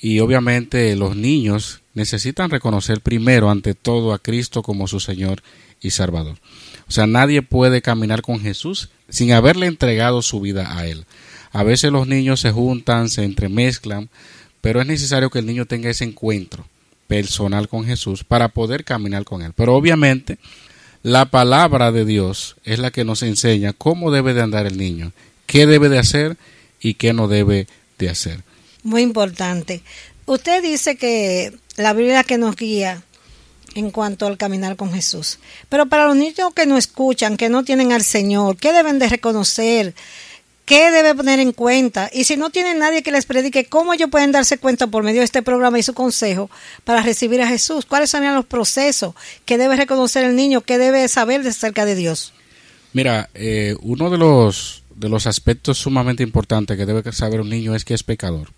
Y 0.00 0.20
obviamente 0.20 0.96
los 0.96 1.14
niños 1.14 1.82
necesitan 1.94 2.50
reconocer 2.50 3.00
primero 3.00 3.50
ante 3.50 3.74
todo 3.74 4.12
a 4.12 4.18
Cristo 4.18 4.62
como 4.62 4.86
su 4.88 5.00
Señor 5.00 5.42
y 5.80 5.90
Salvador. 5.90 6.36
O 6.88 6.92
sea, 6.92 7.06
nadie 7.06 7.42
puede 7.42 7.82
caminar 7.82 8.22
con 8.22 8.40
Jesús 8.40 8.90
sin 9.08 9.32
haberle 9.32 9.66
entregado 9.66 10.22
su 10.22 10.40
vida 10.40 10.76
a 10.76 10.86
Él. 10.86 11.06
A 11.52 11.62
veces 11.62 11.92
los 11.92 12.06
niños 12.06 12.40
se 12.40 12.50
juntan, 12.50 13.08
se 13.08 13.24
entremezclan, 13.24 14.10
pero 14.60 14.80
es 14.80 14.86
necesario 14.86 15.30
que 15.30 15.38
el 15.38 15.46
niño 15.46 15.66
tenga 15.66 15.88
ese 15.88 16.04
encuentro 16.04 16.66
personal 17.06 17.68
con 17.68 17.84
Jesús 17.84 18.24
para 18.24 18.48
poder 18.48 18.84
caminar 18.84 19.24
con 19.24 19.42
Él. 19.42 19.52
Pero 19.54 19.74
obviamente 19.74 20.38
la 21.02 21.26
palabra 21.26 21.92
de 21.92 22.04
Dios 22.04 22.56
es 22.64 22.78
la 22.78 22.90
que 22.90 23.04
nos 23.04 23.22
enseña 23.22 23.72
cómo 23.72 24.10
debe 24.10 24.34
de 24.34 24.42
andar 24.42 24.66
el 24.66 24.78
niño, 24.78 25.12
qué 25.46 25.66
debe 25.66 25.88
de 25.88 25.98
hacer 25.98 26.36
y 26.80 26.94
qué 26.94 27.12
no 27.12 27.28
debe 27.28 27.66
de 27.98 28.08
hacer. 28.08 28.40
Muy 28.82 29.02
importante. 29.02 29.82
Usted 30.26 30.62
dice 30.62 30.96
que 30.96 31.54
la 31.76 31.92
Biblia 31.92 32.24
que 32.24 32.38
nos 32.38 32.56
guía 32.56 33.02
en 33.74 33.90
cuanto 33.90 34.26
al 34.26 34.36
caminar 34.36 34.76
con 34.76 34.92
Jesús. 34.92 35.38
Pero 35.68 35.86
para 35.86 36.06
los 36.06 36.16
niños 36.16 36.54
que 36.54 36.66
no 36.66 36.76
escuchan, 36.76 37.36
que 37.36 37.48
no 37.48 37.64
tienen 37.64 37.92
al 37.92 38.02
Señor, 38.02 38.56
¿qué 38.56 38.72
deben 38.72 38.98
de 38.98 39.08
reconocer? 39.08 39.94
¿Qué 40.64 40.90
debe 40.90 41.14
poner 41.14 41.40
en 41.40 41.52
cuenta? 41.52 42.08
Y 42.12 42.24
si 42.24 42.38
no 42.38 42.48
tienen 42.48 42.78
nadie 42.78 43.02
que 43.02 43.12
les 43.12 43.26
predique, 43.26 43.66
¿cómo 43.66 43.92
ellos 43.92 44.08
pueden 44.08 44.32
darse 44.32 44.56
cuenta 44.56 44.86
por 44.86 45.02
medio 45.02 45.20
de 45.20 45.26
este 45.26 45.42
programa 45.42 45.78
y 45.78 45.82
su 45.82 45.92
consejo 45.92 46.50
para 46.84 47.02
recibir 47.02 47.42
a 47.42 47.46
Jesús? 47.46 47.84
¿Cuáles 47.84 48.10
serían 48.10 48.34
los 48.34 48.46
procesos 48.46 49.14
que 49.44 49.58
debe 49.58 49.76
reconocer 49.76 50.24
el 50.24 50.36
niño? 50.36 50.62
¿Qué 50.62 50.78
debe 50.78 51.06
saber 51.08 51.42
de 51.42 51.52
de 51.52 51.94
Dios? 51.94 52.32
Mira, 52.94 53.28
eh, 53.34 53.76
uno 53.82 54.08
de 54.08 54.16
los, 54.16 54.84
de 54.94 55.08
los 55.10 55.26
aspectos 55.26 55.76
sumamente 55.78 56.22
importantes 56.22 56.78
que 56.78 56.86
debe 56.86 57.12
saber 57.12 57.42
un 57.42 57.50
niño 57.50 57.74
es 57.74 57.84
que 57.84 57.92
es 57.92 58.02
pecador. 58.02 58.48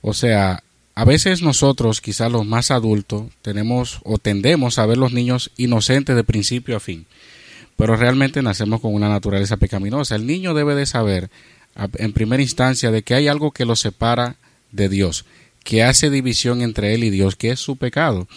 O 0.00 0.14
sea, 0.14 0.62
a 0.94 1.04
veces 1.04 1.42
nosotros, 1.42 2.00
quizás 2.00 2.30
los 2.30 2.46
más 2.46 2.70
adultos, 2.70 3.24
tenemos 3.42 4.00
o 4.04 4.18
tendemos 4.18 4.78
a 4.78 4.86
ver 4.86 4.98
los 4.98 5.12
niños 5.12 5.50
inocentes 5.56 6.16
de 6.16 6.24
principio 6.24 6.76
a 6.76 6.80
fin, 6.80 7.06
pero 7.76 7.96
realmente 7.96 8.42
nacemos 8.42 8.80
con 8.80 8.94
una 8.94 9.08
naturaleza 9.08 9.56
pecaminosa. 9.56 10.16
El 10.16 10.26
niño 10.26 10.52
debe 10.52 10.74
de 10.74 10.86
saber, 10.86 11.30
en 11.94 12.12
primera 12.12 12.42
instancia, 12.42 12.90
de 12.90 13.02
que 13.02 13.14
hay 13.14 13.28
algo 13.28 13.52
que 13.52 13.64
lo 13.64 13.76
separa 13.76 14.36
de 14.72 14.88
Dios, 14.88 15.24
que 15.64 15.82
hace 15.82 16.10
división 16.10 16.60
entre 16.62 16.94
él 16.94 17.04
y 17.04 17.10
Dios, 17.10 17.36
que 17.36 17.50
es 17.50 17.60
su 17.60 17.76
pecado. 17.76 18.28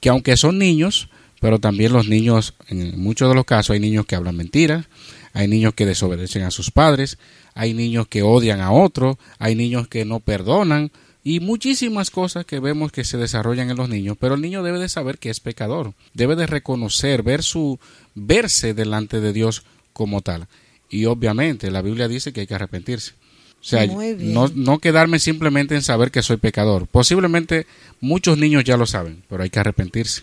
Que 0.00 0.10
aunque 0.10 0.36
son 0.36 0.58
niños, 0.58 1.08
pero 1.40 1.58
también 1.58 1.92
los 1.92 2.08
niños, 2.08 2.54
en 2.68 3.00
muchos 3.00 3.28
de 3.28 3.34
los 3.34 3.44
casos, 3.44 3.74
hay 3.74 3.80
niños 3.80 4.06
que 4.06 4.16
hablan 4.16 4.36
mentiras, 4.36 4.86
hay 5.32 5.48
niños 5.48 5.74
que 5.74 5.86
desobedecen 5.86 6.42
a 6.42 6.50
sus 6.50 6.70
padres, 6.70 7.18
hay 7.54 7.74
niños 7.74 8.06
que 8.08 8.22
odian 8.22 8.60
a 8.60 8.70
otros, 8.70 9.16
hay 9.38 9.54
niños 9.54 9.88
que 9.88 10.04
no 10.04 10.20
perdonan, 10.20 10.92
y 11.24 11.40
muchísimas 11.40 12.10
cosas 12.10 12.44
que 12.44 12.60
vemos 12.60 12.92
que 12.92 13.02
se 13.02 13.16
desarrollan 13.16 13.70
en 13.70 13.78
los 13.78 13.88
niños, 13.88 14.18
pero 14.20 14.34
el 14.34 14.42
niño 14.42 14.62
debe 14.62 14.78
de 14.78 14.90
saber 14.90 15.18
que 15.18 15.30
es 15.30 15.40
pecador, 15.40 15.94
debe 16.12 16.36
de 16.36 16.46
reconocer, 16.46 17.22
ver 17.22 17.42
su 17.42 17.80
verse 18.14 18.74
delante 18.74 19.20
de 19.20 19.32
Dios 19.32 19.64
como 19.94 20.20
tal. 20.20 20.46
Y 20.90 21.06
obviamente 21.06 21.70
la 21.70 21.80
Biblia 21.80 22.08
dice 22.08 22.34
que 22.34 22.42
hay 22.42 22.46
que 22.46 22.54
arrepentirse. 22.54 23.12
O 23.58 23.66
sea, 23.66 23.86
no, 23.86 24.48
no 24.48 24.78
quedarme 24.78 25.18
simplemente 25.18 25.74
en 25.74 25.80
saber 25.80 26.10
que 26.10 26.22
soy 26.22 26.36
pecador. 26.36 26.86
Posiblemente 26.86 27.66
muchos 28.02 28.36
niños 28.36 28.62
ya 28.62 28.76
lo 28.76 28.84
saben, 28.84 29.22
pero 29.30 29.42
hay 29.42 29.48
que 29.48 29.58
arrepentirse. 29.58 30.22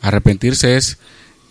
Arrepentirse 0.00 0.78
es 0.78 0.96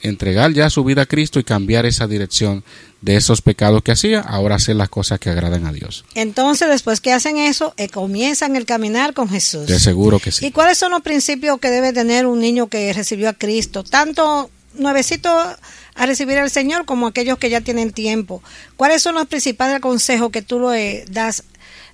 entregar 0.04 0.54
ya 0.54 0.70
su 0.70 0.84
vida 0.84 1.04
a 1.04 1.06
Cristo 1.06 1.40
y 1.40 1.44
cambiar 1.44 1.86
esa 1.86 2.08
dirección 2.08 2.64
de 3.02 3.16
esos 3.16 3.42
pecados 3.42 3.82
que 3.84 3.92
hacía, 3.92 4.20
ahora 4.22 4.56
hacer 4.56 4.76
las 4.76 4.90
cosas 4.90 5.20
que 5.20 5.30
agradan 5.30 5.66
a 5.66 5.74
Dios. 5.74 6.06
Entonces, 6.14 6.70
después 6.70 7.02
que 7.02 7.12
hacen 7.12 7.38
eso, 7.38 7.74
eh, 7.78 7.90
comienzan 7.90 8.56
el 8.56 8.66
caminar 8.66 9.14
con 9.14 9.30
Jesús. 9.30 9.68
De 9.68 9.80
seguro 9.80 10.20
que 10.20 10.32
sí. 10.32 10.46
¿Y 10.46 10.52
cuáles 10.52 10.78
son 10.78 10.92
los 10.92 11.02
principios 11.02 11.60
que 11.60 11.70
debe 11.70 11.92
tener 11.92 12.26
un 12.26 12.40
niño 12.40 12.68
que 12.68 12.94
recibió 12.94 13.30
a 13.30 13.34
Cristo? 13.34 13.84
Tanto 13.84 14.50
nuevecito 14.76 15.30
a 15.30 16.06
recibir 16.06 16.38
al 16.38 16.50
Señor 16.50 16.86
como 16.86 17.08
aquellos 17.08 17.38
que 17.38 17.50
ya 17.50 17.62
tienen 17.62 17.92
tiempo. 17.92 18.42
¿Cuáles 18.78 19.02
son 19.02 19.16
los 19.16 19.28
principales 19.28 19.80
consejos 19.80 20.32
que 20.32 20.42
tú 20.42 20.60
le 20.60 21.06
das, 21.10 21.44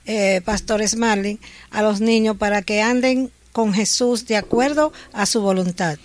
eh, 0.06 0.42
Pastor 0.46 0.88
Smarling, 0.88 1.40
a 1.72 1.82
los 1.82 2.02
niños 2.02 2.38
para 2.38 2.62
que 2.62 2.82
anden 2.82 3.32
con 3.52 3.74
Jesús 3.74 4.26
de 4.26 4.38
acuerdo 4.38 4.94
a 5.14 5.26
su 5.26 5.42
voluntad? 5.42 5.98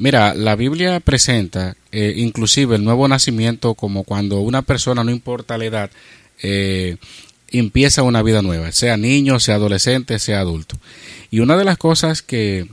Mira, 0.00 0.32
la 0.32 0.56
Biblia 0.56 0.98
presenta 1.00 1.76
eh, 1.92 2.14
inclusive 2.16 2.76
el 2.76 2.84
nuevo 2.84 3.06
nacimiento 3.06 3.74
como 3.74 4.02
cuando 4.02 4.40
una 4.40 4.62
persona, 4.62 5.04
no 5.04 5.10
importa 5.10 5.58
la 5.58 5.66
edad, 5.66 5.90
eh, 6.42 6.96
empieza 7.48 8.02
una 8.02 8.22
vida 8.22 8.40
nueva, 8.40 8.72
sea 8.72 8.96
niño, 8.96 9.38
sea 9.40 9.56
adolescente, 9.56 10.18
sea 10.18 10.40
adulto. 10.40 10.78
Y 11.30 11.40
una 11.40 11.58
de 11.58 11.66
las 11.66 11.76
cosas 11.76 12.22
que 12.22 12.66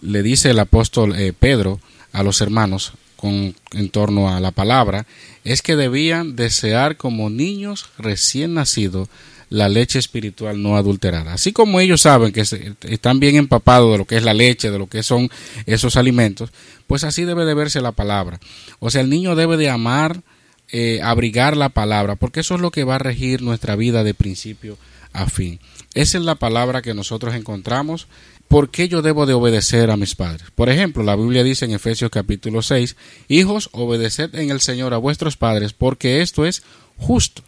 le 0.00 0.24
dice 0.24 0.50
el 0.50 0.58
apóstol 0.58 1.14
eh, 1.14 1.32
Pedro 1.32 1.78
a 2.12 2.24
los 2.24 2.40
hermanos 2.40 2.94
con, 3.14 3.54
en 3.70 3.88
torno 3.90 4.34
a 4.34 4.40
la 4.40 4.50
palabra 4.50 5.06
es 5.44 5.62
que 5.62 5.76
debían 5.76 6.34
desear 6.34 6.96
como 6.96 7.30
niños 7.30 7.90
recién 7.96 8.54
nacidos 8.54 9.08
la 9.52 9.68
leche 9.68 9.98
espiritual 9.98 10.62
no 10.62 10.76
adulterada. 10.76 11.34
Así 11.34 11.52
como 11.52 11.78
ellos 11.78 12.00
saben 12.00 12.32
que 12.32 12.40
están 12.40 13.20
bien 13.20 13.36
empapados 13.36 13.92
de 13.92 13.98
lo 13.98 14.06
que 14.06 14.16
es 14.16 14.22
la 14.22 14.32
leche, 14.32 14.70
de 14.70 14.78
lo 14.78 14.86
que 14.86 15.02
son 15.02 15.28
esos 15.66 15.96
alimentos, 15.96 16.50
pues 16.86 17.04
así 17.04 17.24
debe 17.24 17.44
de 17.44 17.52
verse 17.52 17.82
la 17.82 17.92
palabra. 17.92 18.40
O 18.78 18.90
sea, 18.90 19.02
el 19.02 19.10
niño 19.10 19.36
debe 19.36 19.58
de 19.58 19.68
amar, 19.68 20.22
eh, 20.70 21.00
abrigar 21.02 21.54
la 21.58 21.68
palabra, 21.68 22.16
porque 22.16 22.40
eso 22.40 22.54
es 22.54 22.62
lo 22.62 22.70
que 22.70 22.84
va 22.84 22.94
a 22.94 23.00
regir 23.00 23.42
nuestra 23.42 23.76
vida 23.76 24.02
de 24.04 24.14
principio 24.14 24.78
a 25.12 25.26
fin. 25.26 25.60
Esa 25.92 26.16
es 26.16 26.24
la 26.24 26.36
palabra 26.36 26.80
que 26.80 26.94
nosotros 26.94 27.34
encontramos. 27.34 28.06
¿Por 28.48 28.70
qué 28.70 28.88
yo 28.88 29.02
debo 29.02 29.26
de 29.26 29.34
obedecer 29.34 29.90
a 29.90 29.98
mis 29.98 30.14
padres? 30.14 30.50
Por 30.54 30.70
ejemplo, 30.70 31.02
la 31.02 31.16
Biblia 31.16 31.44
dice 31.44 31.66
en 31.66 31.72
Efesios 31.72 32.10
capítulo 32.10 32.62
6, 32.62 32.96
Hijos, 33.28 33.68
obedeced 33.72 34.34
en 34.34 34.50
el 34.50 34.62
Señor 34.62 34.94
a 34.94 34.98
vuestros 34.98 35.36
padres, 35.36 35.74
porque 35.74 36.22
esto 36.22 36.46
es 36.46 36.62
justo. 36.96 37.42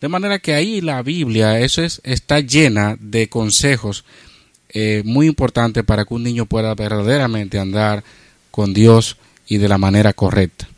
De 0.00 0.08
manera 0.08 0.38
que 0.38 0.54
ahí 0.54 0.80
la 0.80 1.02
Biblia 1.02 1.60
eso 1.60 1.82
es, 1.82 2.00
está 2.04 2.40
llena 2.40 2.96
de 3.00 3.28
consejos 3.28 4.04
eh, 4.70 5.02
muy 5.04 5.26
importantes 5.26 5.84
para 5.84 6.04
que 6.04 6.14
un 6.14 6.22
niño 6.22 6.46
pueda 6.46 6.74
verdaderamente 6.74 7.58
andar 7.58 8.04
con 8.50 8.72
Dios 8.72 9.16
y 9.46 9.58
de 9.58 9.68
la 9.68 9.78
manera 9.78 10.12
correcta. 10.12 10.68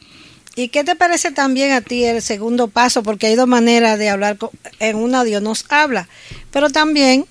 ¿Y 0.55 0.69
qué 0.69 0.85
te 0.85 0.97
parece 0.97 1.31
también 1.31 1.73
a 1.73 1.81
ti 1.81 2.05
el 2.05 2.21
segundo 2.21 2.69
paso? 2.69 3.03
Porque 3.03 3.27
hay 3.27 3.37
dos 3.37 3.47
maneras 3.47 3.99
de 3.99 4.11
hablar. 4.11 4.39
en 4.81 4.97
una 4.97 5.25
Dios 5.25 5.43
nos 5.43 5.65
habla, 5.71 6.09
pero 6.51 6.69
también 6.71 7.27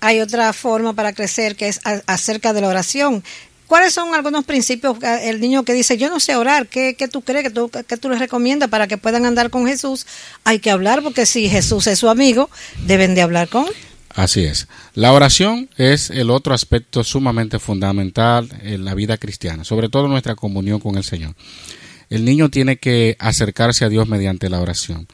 hay 0.00 0.20
otra 0.20 0.52
forma 0.52 0.92
para 0.92 1.12
crecer 1.12 1.56
que 1.56 1.68
es 1.68 1.80
acerca 2.06 2.52
de 2.52 2.60
la 2.60 2.68
oración. 2.68 3.22
¿Cuáles 3.72 3.94
son 3.94 4.14
algunos 4.14 4.44
principios? 4.44 4.98
El 5.22 5.40
niño 5.40 5.62
que 5.62 5.72
dice, 5.72 5.96
yo 5.96 6.10
no 6.10 6.20
sé 6.20 6.36
orar, 6.36 6.66
¿qué, 6.66 6.94
tú 7.10 7.22
crees 7.22 7.42
que 7.42 7.48
tú, 7.48 7.70
que 7.70 7.96
tú 7.96 8.10
les 8.10 8.18
recomiendas 8.18 8.68
para 8.68 8.86
que 8.86 8.98
puedan 8.98 9.24
andar 9.24 9.48
con 9.48 9.66
Jesús? 9.66 10.06
Hay 10.44 10.58
que 10.58 10.70
hablar 10.70 11.02
porque 11.02 11.24
si 11.24 11.48
Jesús 11.48 11.86
es 11.86 11.98
su 11.98 12.10
amigo, 12.10 12.50
deben 12.84 13.14
de 13.14 13.22
hablar 13.22 13.48
con 13.48 13.64
Así 14.10 14.44
es. 14.44 14.68
La 14.92 15.14
oración 15.14 15.70
es 15.78 16.10
el 16.10 16.28
otro 16.28 16.52
aspecto 16.52 17.02
sumamente 17.02 17.58
fundamental 17.58 18.46
en 18.60 18.84
la 18.84 18.94
vida 18.94 19.16
cristiana, 19.16 19.64
sobre 19.64 19.88
todo 19.88 20.06
nuestra 20.06 20.34
comunión 20.34 20.78
con 20.78 20.98
el 20.98 21.04
Señor. 21.04 21.34
El 22.10 22.26
niño 22.26 22.50
tiene 22.50 22.76
que 22.76 23.16
acercarse 23.20 23.86
a 23.86 23.88
Dios 23.88 24.06
mediante 24.06 24.50
la 24.50 24.60
oración. 24.60 25.08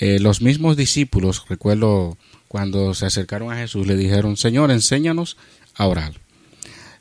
Eh, 0.00 0.18
los 0.18 0.42
mismos 0.42 0.76
discípulos, 0.76 1.44
recuerdo 1.48 2.18
cuando 2.48 2.92
se 2.94 3.06
acercaron 3.06 3.52
a 3.52 3.56
Jesús, 3.56 3.86
le 3.86 3.94
dijeron, 3.94 4.36
Señor, 4.36 4.72
enséñanos 4.72 5.36
a 5.76 5.86
orar. 5.86 6.23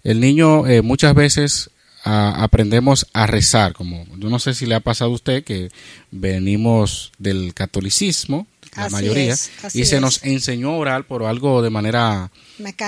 El 0.03 0.19
niño 0.19 0.67
eh, 0.67 0.81
muchas 0.81 1.15
veces 1.15 1.69
aprendemos 2.05 3.07
a 3.13 3.25
rezar, 3.27 3.71
como 3.71 4.05
yo 4.17 4.29
no 4.29 4.37
sé 4.37 4.53
si 4.53 4.65
le 4.65 4.75
ha 4.75 4.81
pasado 4.81 5.11
a 5.11 5.13
usted 5.13 5.43
que 5.45 5.69
venimos 6.11 7.13
del 7.17 7.53
catolicismo, 7.53 8.45
la 8.75 8.89
mayoría, 8.89 9.35
y 9.73 9.85
se 9.85 10.01
nos 10.01 10.21
enseñó 10.23 10.71
a 10.71 10.77
orar 10.77 11.07
por 11.07 11.23
algo 11.23 11.61
de 11.61 11.69
manera 11.69 12.29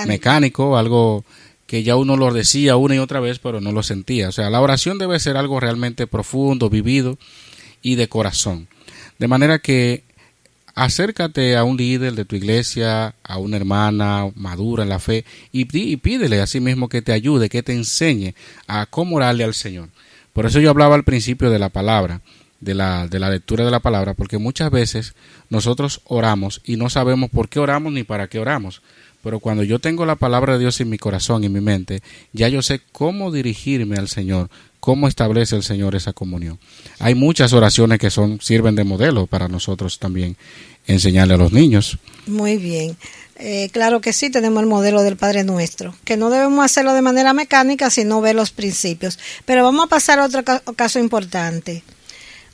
mecánico, 0.06 0.76
algo 0.76 1.24
que 1.66 1.82
ya 1.82 1.96
uno 1.96 2.16
lo 2.16 2.32
decía 2.32 2.76
una 2.76 2.96
y 2.96 2.98
otra 2.98 3.20
vez, 3.20 3.38
pero 3.38 3.60
no 3.62 3.72
lo 3.72 3.82
sentía. 3.82 4.28
O 4.28 4.32
sea, 4.32 4.50
la 4.50 4.60
oración 4.60 4.98
debe 4.98 5.18
ser 5.18 5.38
algo 5.38 5.60
realmente 5.60 6.06
profundo, 6.06 6.68
vivido 6.68 7.18
y 7.80 7.94
de 7.94 8.08
corazón. 8.08 8.68
De 9.18 9.28
manera 9.28 9.58
que 9.58 10.04
acércate 10.76 11.56
a 11.56 11.64
un 11.64 11.76
líder 11.76 12.12
de 12.12 12.26
tu 12.26 12.36
iglesia, 12.36 13.14
a 13.24 13.38
una 13.38 13.56
hermana 13.56 14.30
madura 14.36 14.84
en 14.84 14.90
la 14.90 15.00
fe 15.00 15.24
y, 15.50 15.64
pídele 15.64 16.40
a 16.40 16.46
sí 16.46 16.60
mismo 16.60 16.88
que 16.88 17.02
te 17.02 17.12
ayude, 17.12 17.48
que 17.48 17.62
te 17.62 17.72
enseñe 17.72 18.34
a 18.68 18.86
cómo 18.86 19.16
orarle 19.16 19.42
al 19.42 19.54
Señor. 19.54 19.88
Por 20.34 20.44
eso 20.44 20.60
yo 20.60 20.68
hablaba 20.68 20.94
al 20.94 21.02
principio 21.02 21.50
de 21.50 21.58
la 21.58 21.70
palabra, 21.70 22.20
de 22.60 22.74
la, 22.74 23.08
de 23.08 23.18
la 23.18 23.30
lectura 23.30 23.64
de 23.64 23.70
la 23.70 23.80
palabra, 23.80 24.12
porque 24.12 24.36
muchas 24.36 24.70
veces 24.70 25.14
nosotros 25.48 26.02
oramos 26.04 26.60
y 26.62 26.76
no 26.76 26.90
sabemos 26.90 27.30
por 27.30 27.48
qué 27.48 27.58
oramos 27.58 27.92
ni 27.94 28.04
para 28.04 28.28
qué 28.28 28.38
oramos. 28.38 28.82
Pero 29.22 29.40
cuando 29.40 29.64
yo 29.64 29.78
tengo 29.78 30.04
la 30.04 30.16
palabra 30.16 30.52
de 30.52 30.60
Dios 30.60 30.78
en 30.82 30.90
mi 30.90 30.98
corazón 30.98 31.42
y 31.42 31.46
en 31.46 31.54
mi 31.54 31.62
mente, 31.62 32.02
ya 32.32 32.48
yo 32.48 32.60
sé 32.60 32.82
cómo 32.92 33.32
dirigirme 33.32 33.96
al 33.96 34.08
Señor, 34.08 34.50
cómo 34.86 35.08
establece 35.08 35.56
el 35.56 35.64
Señor 35.64 35.96
esa 35.96 36.12
comunión. 36.12 36.60
Hay 37.00 37.16
muchas 37.16 37.52
oraciones 37.52 37.98
que 37.98 38.08
son 38.08 38.40
sirven 38.40 38.76
de 38.76 38.84
modelo 38.84 39.26
para 39.26 39.48
nosotros 39.48 39.98
también 39.98 40.36
enseñarle 40.86 41.34
a 41.34 41.38
los 41.38 41.50
niños. 41.50 41.98
Muy 42.28 42.56
bien. 42.56 42.96
Eh, 43.34 43.68
claro 43.72 44.00
que 44.00 44.12
sí, 44.12 44.30
tenemos 44.30 44.62
el 44.62 44.68
modelo 44.68 45.02
del 45.02 45.16
Padre 45.16 45.42
Nuestro, 45.42 45.92
que 46.04 46.16
no 46.16 46.30
debemos 46.30 46.64
hacerlo 46.64 46.94
de 46.94 47.02
manera 47.02 47.32
mecánica, 47.32 47.90
sino 47.90 48.20
ver 48.20 48.36
los 48.36 48.52
principios. 48.52 49.18
Pero 49.44 49.64
vamos 49.64 49.86
a 49.86 49.88
pasar 49.88 50.20
a 50.20 50.24
otro 50.24 50.44
caso 50.76 51.00
importante. 51.00 51.82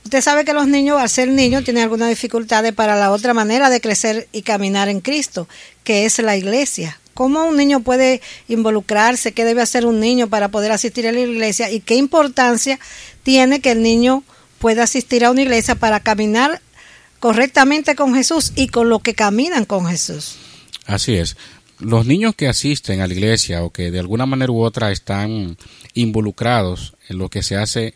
Usted 0.02 0.22
sabe 0.22 0.46
que 0.46 0.54
los 0.54 0.66
niños, 0.66 0.98
al 1.02 1.10
ser 1.10 1.28
niños, 1.28 1.64
tienen 1.64 1.82
algunas 1.82 2.08
dificultades 2.08 2.72
para 2.72 2.96
la 2.96 3.10
otra 3.10 3.34
manera 3.34 3.68
de 3.68 3.82
crecer 3.82 4.26
y 4.32 4.40
caminar 4.40 4.88
en 4.88 5.02
Cristo, 5.02 5.48
que 5.84 6.06
es 6.06 6.18
la 6.18 6.34
iglesia. 6.34 6.98
¿Cómo 7.14 7.44
un 7.44 7.56
niño 7.56 7.80
puede 7.80 8.20
involucrarse? 8.48 9.32
¿Qué 9.32 9.44
debe 9.44 9.62
hacer 9.62 9.86
un 9.86 10.00
niño 10.00 10.28
para 10.28 10.48
poder 10.48 10.72
asistir 10.72 11.06
a 11.06 11.12
la 11.12 11.20
iglesia? 11.20 11.70
¿Y 11.70 11.80
qué 11.80 11.96
importancia 11.96 12.78
tiene 13.22 13.60
que 13.60 13.72
el 13.72 13.82
niño 13.82 14.24
pueda 14.58 14.84
asistir 14.84 15.24
a 15.24 15.30
una 15.30 15.42
iglesia 15.42 15.74
para 15.74 16.00
caminar 16.00 16.60
correctamente 17.20 17.94
con 17.94 18.14
Jesús 18.14 18.52
y 18.56 18.68
con 18.68 18.88
lo 18.88 19.00
que 19.00 19.14
caminan 19.14 19.64
con 19.64 19.86
Jesús? 19.86 20.36
Así 20.86 21.14
es. 21.14 21.36
Los 21.78 22.06
niños 22.06 22.34
que 22.34 22.48
asisten 22.48 23.00
a 23.00 23.06
la 23.06 23.12
iglesia 23.12 23.62
o 23.64 23.70
que 23.70 23.90
de 23.90 23.98
alguna 23.98 24.24
manera 24.24 24.52
u 24.52 24.62
otra 24.62 24.92
están 24.92 25.56
involucrados 25.94 26.94
en 27.08 27.18
lo 27.18 27.28
que 27.28 27.42
se 27.42 27.56
hace, 27.56 27.94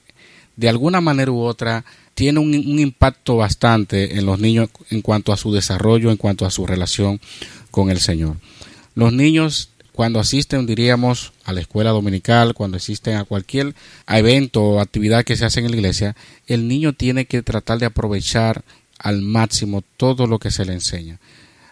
de 0.57 0.69
alguna 0.69 1.01
manera 1.01 1.31
u 1.31 1.41
otra, 1.41 1.85
tiene 2.15 2.41
un, 2.41 2.49
un, 2.49 2.79
impacto 2.79 3.37
bastante 3.37 4.19
en 4.19 4.27
los 4.27 4.39
niños 4.41 4.71
en 4.91 5.03
cuanto 5.03 5.33
a 5.33 5.37
su 5.37 5.53
desarrollo, 5.53 6.11
en 6.11 6.17
cuanto 6.17 6.47
a 6.47 6.51
su 6.51 6.67
relación 6.67 7.21
con 7.71 7.91
el 7.91 8.01
Señor. 8.01 8.37
Los 8.97 9.13
niños 9.13 9.69
cuando 9.93 10.21
asisten, 10.21 10.67
diríamos, 10.67 11.33
a 11.45 11.53
la 11.53 11.61
escuela 11.61 11.91
dominical, 11.91 12.55
cuando 12.55 12.77
asisten 12.79 13.17
a 13.17 13.25
cualquier 13.25 13.75
evento 14.09 14.63
o 14.63 14.81
actividad 14.81 15.25
que 15.25 15.37
se 15.37 15.45
hace 15.45 15.61
en 15.61 15.71
la 15.71 15.77
iglesia, 15.77 16.17
el 16.47 16.67
niño 16.67 16.93
tiene 16.93 17.27
que 17.27 17.43
tratar 17.43 17.79
de 17.79 17.87
aprovechar 17.87 18.63
al 18.99 19.23
máximo 19.23 19.83
todo 19.97 20.27
lo 20.27 20.39
que 20.39 20.51
se 20.51 20.65
le 20.65 20.75
enseña. 20.75 21.19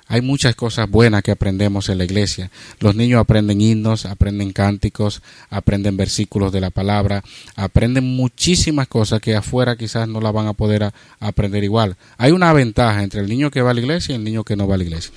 hay 0.07 0.21
muchas 0.21 0.55
cosas 0.55 0.89
buenas 0.89 1.23
que 1.23 1.31
aprendemos 1.31 1.89
en 1.89 1.97
la 1.97 2.05
iglesia. 2.05 2.51
Los 2.79 2.95
niños 2.95 3.21
aprenden 3.21 3.61
himnos, 3.61 4.05
aprenden 4.05 4.53
cánticos, 4.53 5.23
aprenden 5.49 5.97
versículos 5.97 6.53
de 6.53 6.61
la 6.61 6.71
palabra, 6.71 7.23
aprenden 7.57 8.05
muchísimas 8.05 8.87
cosas 8.87 9.21
que 9.21 9.35
afuera 9.35 9.77
quizás 9.77 10.07
no 10.09 10.21
la 10.21 10.31
van 10.31 10.47
a 10.47 10.53
poder 10.53 10.93
aprender 11.21 11.65
igual. 11.65 11.97
Hay 12.19 12.33
una 12.33 12.53
ventaja 12.53 13.03
entre 13.03 13.21
el 13.21 13.29
niño 13.29 13.51
que 13.51 13.63
va 13.63 13.71
a 13.71 13.75
la 13.75 13.81
iglesia 13.81 14.13
y 14.13 14.17
el 14.17 14.25
niño 14.25 14.45
que 14.45 14.57
no 14.57 14.69
va 14.69 14.75
a 14.75 14.79
la 14.79 14.85
iglesia. 14.85 15.13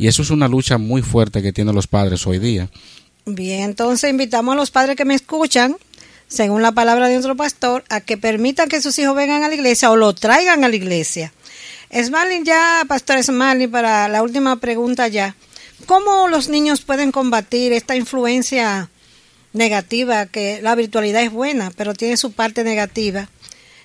Y 0.00 0.08
eso 0.08 0.22
es 0.22 0.30
una 0.30 0.48
lucha 0.48 0.78
muy 0.78 1.02
fuerte 1.02 1.42
que 1.42 1.52
tienen 1.52 1.74
los 1.74 1.86
padres 1.86 2.26
hoy 2.26 2.38
día. 2.38 2.70
Bien, 3.26 3.64
entonces 3.64 4.08
invitamos 4.08 4.54
a 4.54 4.56
los 4.56 4.70
padres 4.70 4.96
que 4.96 5.04
me 5.04 5.14
escuchan, 5.14 5.76
según 6.26 6.62
la 6.62 6.72
palabra 6.72 7.08
de 7.08 7.18
otro 7.18 7.36
pastor, 7.36 7.84
a 7.90 8.00
que 8.00 8.16
permitan 8.16 8.70
que 8.70 8.80
sus 8.80 8.98
hijos 8.98 9.14
vengan 9.14 9.42
a 9.42 9.48
la 9.48 9.54
iglesia 9.54 9.90
o 9.90 9.96
lo 9.96 10.14
traigan 10.14 10.64
a 10.64 10.70
la 10.70 10.74
iglesia. 10.74 11.34
Smalin, 11.92 12.46
ya, 12.46 12.82
Pastor 12.88 13.22
Smalin, 13.22 13.70
para 13.70 14.08
la 14.08 14.22
última 14.22 14.56
pregunta 14.56 15.06
ya. 15.06 15.36
¿Cómo 15.84 16.28
los 16.28 16.48
niños 16.48 16.80
pueden 16.80 17.12
combatir 17.12 17.74
esta 17.74 17.94
influencia 17.94 18.88
negativa? 19.52 20.24
Que 20.24 20.62
la 20.62 20.74
virtualidad 20.76 21.22
es 21.24 21.30
buena, 21.30 21.72
pero 21.76 21.92
tiene 21.92 22.16
su 22.16 22.32
parte 22.32 22.64
negativa. 22.64 23.28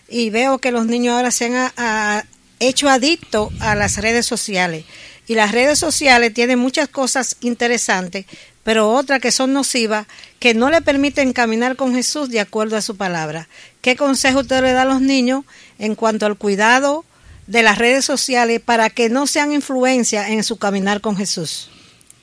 Y 0.08 0.30
veo 0.30 0.60
que 0.60 0.72
los 0.72 0.86
niños 0.86 1.16
ahora 1.16 1.32
se 1.32 1.54
han 1.54 2.24
hecho 2.62 2.88
adictos 2.88 3.52
a 3.60 3.76
las 3.76 3.98
redes 3.98 4.26
sociales. 4.26 4.86
Y 5.28 5.36
las 5.36 5.52
redes 5.52 5.80
sociales 5.80 6.34
tienen 6.34 6.60
muchas 6.60 6.88
cosas 6.88 7.38
interesantes, 7.42 8.26
pero 8.64 8.92
otras 8.92 9.20
que 9.20 9.32
son 9.32 9.54
nocivas, 9.54 10.08
que 10.40 10.54
no 10.54 10.70
le 10.70 10.82
permiten 10.82 11.34
caminar 11.34 11.76
con 11.76 11.94
Jesús 11.94 12.30
de 12.30 12.40
acuerdo 12.40 12.78
a 12.78 12.82
su 12.82 12.96
palabra. 12.98 13.48
¿Qué 13.82 13.96
consejo 13.96 14.40
usted 14.40 14.62
le 14.62 14.74
da 14.74 14.84
a 14.84 14.86
los 14.86 15.02
niños 15.02 15.46
en 15.80 15.96
cuanto 15.96 16.26
al 16.26 16.38
cuidado 16.38 17.06
de 17.48 17.64
las 17.64 17.78
redes 17.78 18.06
sociales 18.06 18.60
para 18.60 18.90
que 18.90 19.10
no 19.10 19.28
sean 19.28 19.52
influencia 19.52 20.30
en 20.30 20.44
su 20.44 20.58
caminar 20.58 21.02
con 21.02 21.16
Jesús? 21.16 21.70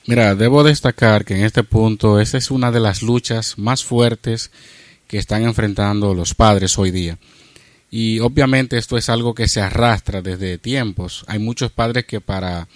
Mira, 0.05 0.35
debo 0.35 0.63
destacar 0.63 1.23
que 1.23 1.35
en 1.35 1.45
este 1.45 1.63
punto 1.63 2.19
esta 2.19 2.37
es 2.37 2.51
una 2.51 2.71
de 2.71 2.81
las 2.81 3.01
luchas 3.01 3.57
más 3.57 3.85
fuertes 3.85 4.51
que 5.07 5.17
están 5.17 5.43
enfrentando 5.43 6.13
los 6.13 6.33
padres 6.33 6.77
hoy 6.77 6.91
día. 6.91 7.17
Y 7.89 8.19
obviamente 8.19 8.77
esto 8.77 8.97
es 8.97 9.07
algo 9.07 9.33
que 9.33 9.47
se 9.47 9.61
arrastra 9.61 10.21
desde 10.21 10.57
tiempos. 10.57 11.23
Hay 11.27 11.39
muchos 11.39 11.71
padres 11.71 12.05
que 12.05 12.19
para 12.19 12.67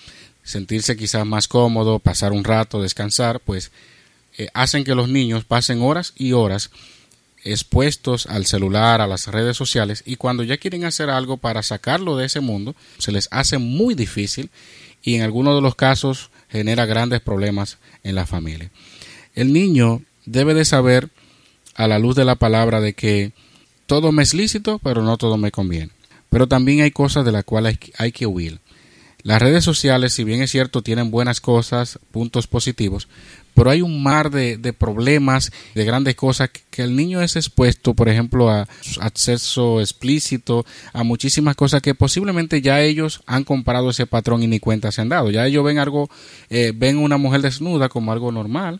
sentirse 0.48 0.96
quizás 0.96 1.26
más 1.26 1.50
cómodo, 1.50 2.00
pasar 2.00 2.32
un 2.32 2.46
rato, 2.46 2.82
descansar, 2.82 3.42
pues 3.42 3.70
eh, 4.38 4.48
hacen 4.54 4.86
que 4.86 4.96
los 4.96 5.10
niños 5.10 5.44
pasen 5.44 5.82
horas 5.82 6.14
y 6.16 6.32
horas 6.32 6.72
expuestos 7.44 8.28
al 8.28 8.46
celular, 8.46 9.02
a 9.02 9.08
las 9.08 9.28
redes 9.28 9.58
sociales, 9.58 10.04
y 10.06 10.16
cuando 10.16 10.44
ya 10.44 10.58
quieren 10.58 10.86
hacer 10.86 11.10
algo 11.10 11.36
para 11.36 11.64
sacarlo 11.64 12.16
de 12.16 12.26
ese 12.26 12.40
mundo, 12.40 12.76
se 12.98 13.12
les 13.12 13.28
hace 13.30 13.58
muy 13.58 13.94
difícil 13.94 14.50
y 15.04 15.16
en 15.16 15.22
algunos 15.22 15.54
de 15.54 15.62
los 15.62 15.76
casos 15.76 16.30
genera 16.50 16.86
grandes 16.86 17.20
problemas 17.20 17.78
en 18.04 18.16
la 18.16 18.26
familia. 18.26 18.72
El 19.36 19.52
niño 19.52 20.02
debe 20.26 20.54
de 20.54 20.64
saber, 20.64 21.10
a 21.76 21.88
la 21.88 22.00
luz 22.00 22.16
de 22.16 22.26
la 22.26 22.36
palabra, 22.36 22.80
de 22.80 22.94
que 22.94 23.34
todo 23.86 24.14
me 24.14 24.24
es 24.24 24.34
lícito, 24.34 24.80
pero 24.80 25.04
no 25.04 25.18
todo 25.18 25.38
me 25.38 25.52
conviene. 25.52 25.92
Pero 26.30 26.48
también 26.48 26.82
hay 26.82 26.92
cosas 26.92 27.26
de 27.26 27.32
las 27.34 27.44
cuales 27.44 27.78
hay 27.98 28.12
que 28.12 28.26
huir. 28.26 28.60
Las 29.28 29.42
redes 29.42 29.66
sociales, 29.66 30.14
si 30.14 30.24
bien 30.24 30.42
es 30.42 30.52
cierto, 30.52 30.82
tienen 30.82 31.12
buenas 31.12 31.42
cosas, 31.42 32.00
puntos 32.12 32.48
positivos, 32.48 33.10
pero 33.54 33.70
hay 33.70 33.82
un 33.82 34.02
mar 34.02 34.32
de, 34.32 34.72
problemas, 34.72 35.52
de 35.76 35.84
grandes 35.84 36.16
cosas 36.16 36.50
que, 36.50 36.82
el 36.82 36.96
niño 36.96 37.22
es 37.22 37.36
expuesto, 37.36 37.94
por 37.94 38.08
ejemplo, 38.08 38.50
a 38.50 38.70
acceso 39.02 39.82
explícito, 39.82 40.66
a 40.94 41.04
muchísimas 41.04 41.58
cosas 41.58 41.82
que 41.82 41.94
posiblemente 41.94 42.62
ya 42.62 42.80
ellos 42.80 43.20
han 43.26 43.44
comparado 43.44 43.90
ese 43.90 44.06
patrón 44.06 44.44
y 44.44 44.48
ni 44.48 44.62
cuenta 44.62 44.94
se 44.94 45.02
han 45.02 45.10
dado. 45.10 45.30
Ya 45.30 45.46
ellos 45.46 45.66
ven 45.66 45.78
algo, 45.78 46.10
eh, 46.50 46.72
ven 46.74 46.98
una 46.98 47.18
mujer 47.18 47.42
desnuda 47.42 47.90
como 47.90 48.14
algo 48.14 48.32
normal 48.32 48.80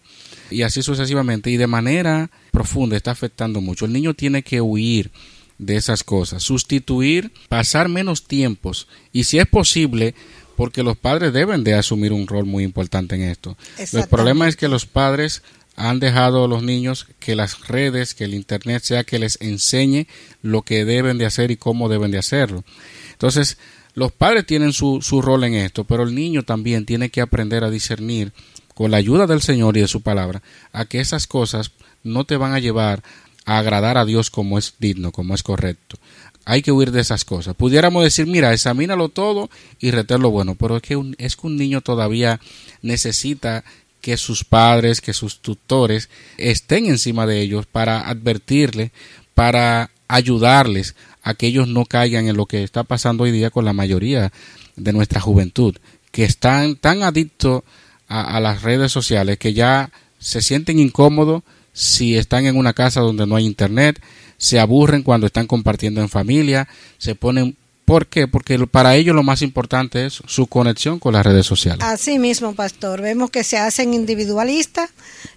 y 0.50 0.62
así 0.62 0.82
sucesivamente 0.82 1.52
y 1.52 1.58
de 1.58 1.68
manera 1.68 2.32
profunda 2.52 2.96
está 2.96 3.12
afectando 3.12 3.60
mucho. 3.60 3.84
El 3.84 3.92
niño 3.92 4.14
tiene 4.14 4.44
que 4.44 4.62
huir 4.62 5.12
de 5.58 5.76
esas 5.76 6.04
cosas, 6.04 6.44
sustituir, 6.44 7.32
pasar 7.50 7.90
menos 7.90 8.24
tiempos 8.26 8.88
y 9.12 9.24
si 9.24 9.40
es 9.40 9.48
posible 9.48 10.14
porque 10.58 10.82
los 10.82 10.98
padres 10.98 11.32
deben 11.34 11.64
de 11.64 11.76
asumir 11.76 12.12
un 12.12 12.26
rol 12.26 12.46
muy 12.48 12.64
importante 12.64 13.14
en 13.14 13.22
esto. 13.22 13.56
El 13.78 14.08
problema 14.08 14.48
es 14.48 14.56
que 14.56 14.68
los 14.68 14.88
padres 14.88 15.44
han 15.76 16.00
dejado 16.00 16.46
a 16.46 16.48
los 16.48 16.64
niños 16.64 17.06
que 17.20 17.36
las 17.36 17.68
redes, 17.68 18.16
que 18.16 18.24
el 18.24 18.34
internet 18.34 18.82
sea 18.84 19.04
que 19.04 19.20
les 19.20 19.40
enseñe 19.40 20.08
lo 20.42 20.64
que 20.64 20.84
deben 20.84 21.20
de 21.20 21.28
hacer 21.28 21.52
y 21.52 21.58
cómo 21.58 21.90
deben 21.90 22.10
de 22.10 22.18
hacerlo. 22.18 22.64
Entonces, 23.12 23.60
los 23.94 24.12
padres 24.12 24.48
tienen 24.48 24.74
su, 24.74 25.04
su 25.04 25.22
rol 25.22 25.44
en 25.44 25.54
esto, 25.54 25.84
pero 25.84 26.02
el 26.02 26.16
niño 26.16 26.42
también 26.42 26.88
tiene 26.88 27.12
que 27.12 27.22
aprender 27.22 27.64
a 27.64 27.70
discernir 27.70 28.34
con 28.74 28.90
la 28.90 28.98
ayuda 28.98 29.28
del 29.28 29.44
Señor 29.44 29.78
y 29.78 29.82
de 29.82 29.88
su 29.88 30.02
palabra, 30.02 30.42
a 30.74 30.86
que 30.86 31.00
esas 31.00 31.28
cosas 31.28 31.72
no 32.02 32.24
te 32.26 32.36
van 32.36 32.54
a 32.54 32.60
llevar 32.60 33.04
agradar 33.48 33.98
a 33.98 34.06
Dios 34.06 34.30
como 34.30 34.58
es 34.58 34.76
digno, 34.78 35.14
como 35.14 35.34
es 35.34 35.42
correcto, 35.42 35.98
hay 36.44 36.62
que 36.62 36.74
huir 36.74 36.92
de 36.92 37.00
esas 37.00 37.24
cosas. 37.24 37.56
Pudiéramos 37.56 38.04
decir, 38.04 38.28
mira, 38.28 38.54
examínalo 38.54 39.08
todo 39.08 39.50
y 39.80 39.92
reter 39.92 40.20
lo 40.20 40.30
bueno, 40.30 40.56
pero 40.56 40.76
es 40.76 40.82
que, 40.82 40.98
un, 40.98 41.16
es 41.18 41.38
que 41.38 41.48
un 41.48 41.56
niño 41.56 41.80
todavía 41.80 42.42
necesita 42.82 43.64
que 44.02 44.18
sus 44.18 44.44
padres, 44.44 45.00
que 45.00 45.14
sus 45.14 45.40
tutores 45.40 46.10
estén 46.38 46.88
encima 46.88 47.26
de 47.26 47.40
ellos 47.42 47.66
para 47.66 48.10
advertirle, 48.10 48.92
para 49.34 49.92
ayudarles 50.10 50.96
a 51.24 51.34
que 51.34 51.48
ellos 51.48 51.70
no 51.70 51.86
caigan 51.86 52.28
en 52.28 52.36
lo 52.36 52.48
que 52.48 52.64
está 52.64 52.84
pasando 52.84 53.24
hoy 53.24 53.32
día 53.32 53.50
con 53.50 53.64
la 53.64 53.74
mayoría 53.74 54.34
de 54.76 54.94
nuestra 54.94 55.22
juventud, 55.22 55.78
que 56.12 56.26
están 56.26 56.76
tan 56.76 57.02
adictos 57.02 57.64
a 58.10 58.40
las 58.40 58.62
redes 58.62 58.92
sociales 58.92 59.38
que 59.38 59.54
ya 59.54 59.90
se 60.18 60.42
sienten 60.42 60.80
incómodos 60.80 61.44
si 61.78 62.18
están 62.18 62.48
en 62.48 62.58
una 62.58 62.74
casa 62.74 63.02
donde 63.02 63.28
no 63.28 63.36
hay 63.36 63.46
internet, 63.46 64.02
se 64.40 64.60
aburren 64.60 65.04
cuando 65.04 65.28
están 65.28 65.46
compartiendo 65.46 66.02
en 66.02 66.10
familia, 66.10 66.68
se 66.98 67.14
ponen 67.14 67.56
¿Por 67.86 68.08
qué? 68.08 68.28
Porque 68.28 68.60
para 68.68 68.96
ellos 68.98 69.16
lo 69.16 69.24
más 69.24 69.42
importante 69.42 70.06
es 70.06 70.22
su 70.28 70.48
conexión 70.48 71.00
con 71.00 71.14
las 71.14 71.26
redes 71.26 71.46
sociales. 71.46 71.86
Así 71.86 72.20
mismo, 72.20 72.54
pastor. 72.54 73.02
Vemos 73.02 73.30
que 73.30 73.46
se 73.46 73.58
hacen 73.58 73.94
individualistas 73.94 74.90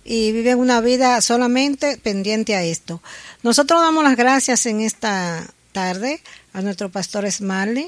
y 0.04 0.32
viven 0.32 0.58
una 0.58 0.80
vida 0.80 1.20
solamente 1.20 1.96
pendiente 2.02 2.56
a 2.56 2.64
esto. 2.64 3.02
Nosotros 3.44 3.80
damos 3.80 4.02
las 4.02 4.16
gracias 4.16 4.66
en 4.66 4.80
esta 4.80 5.46
tarde 5.70 6.20
a 6.52 6.60
nuestro 6.60 6.88
pastor 6.88 7.30
Smiley 7.30 7.86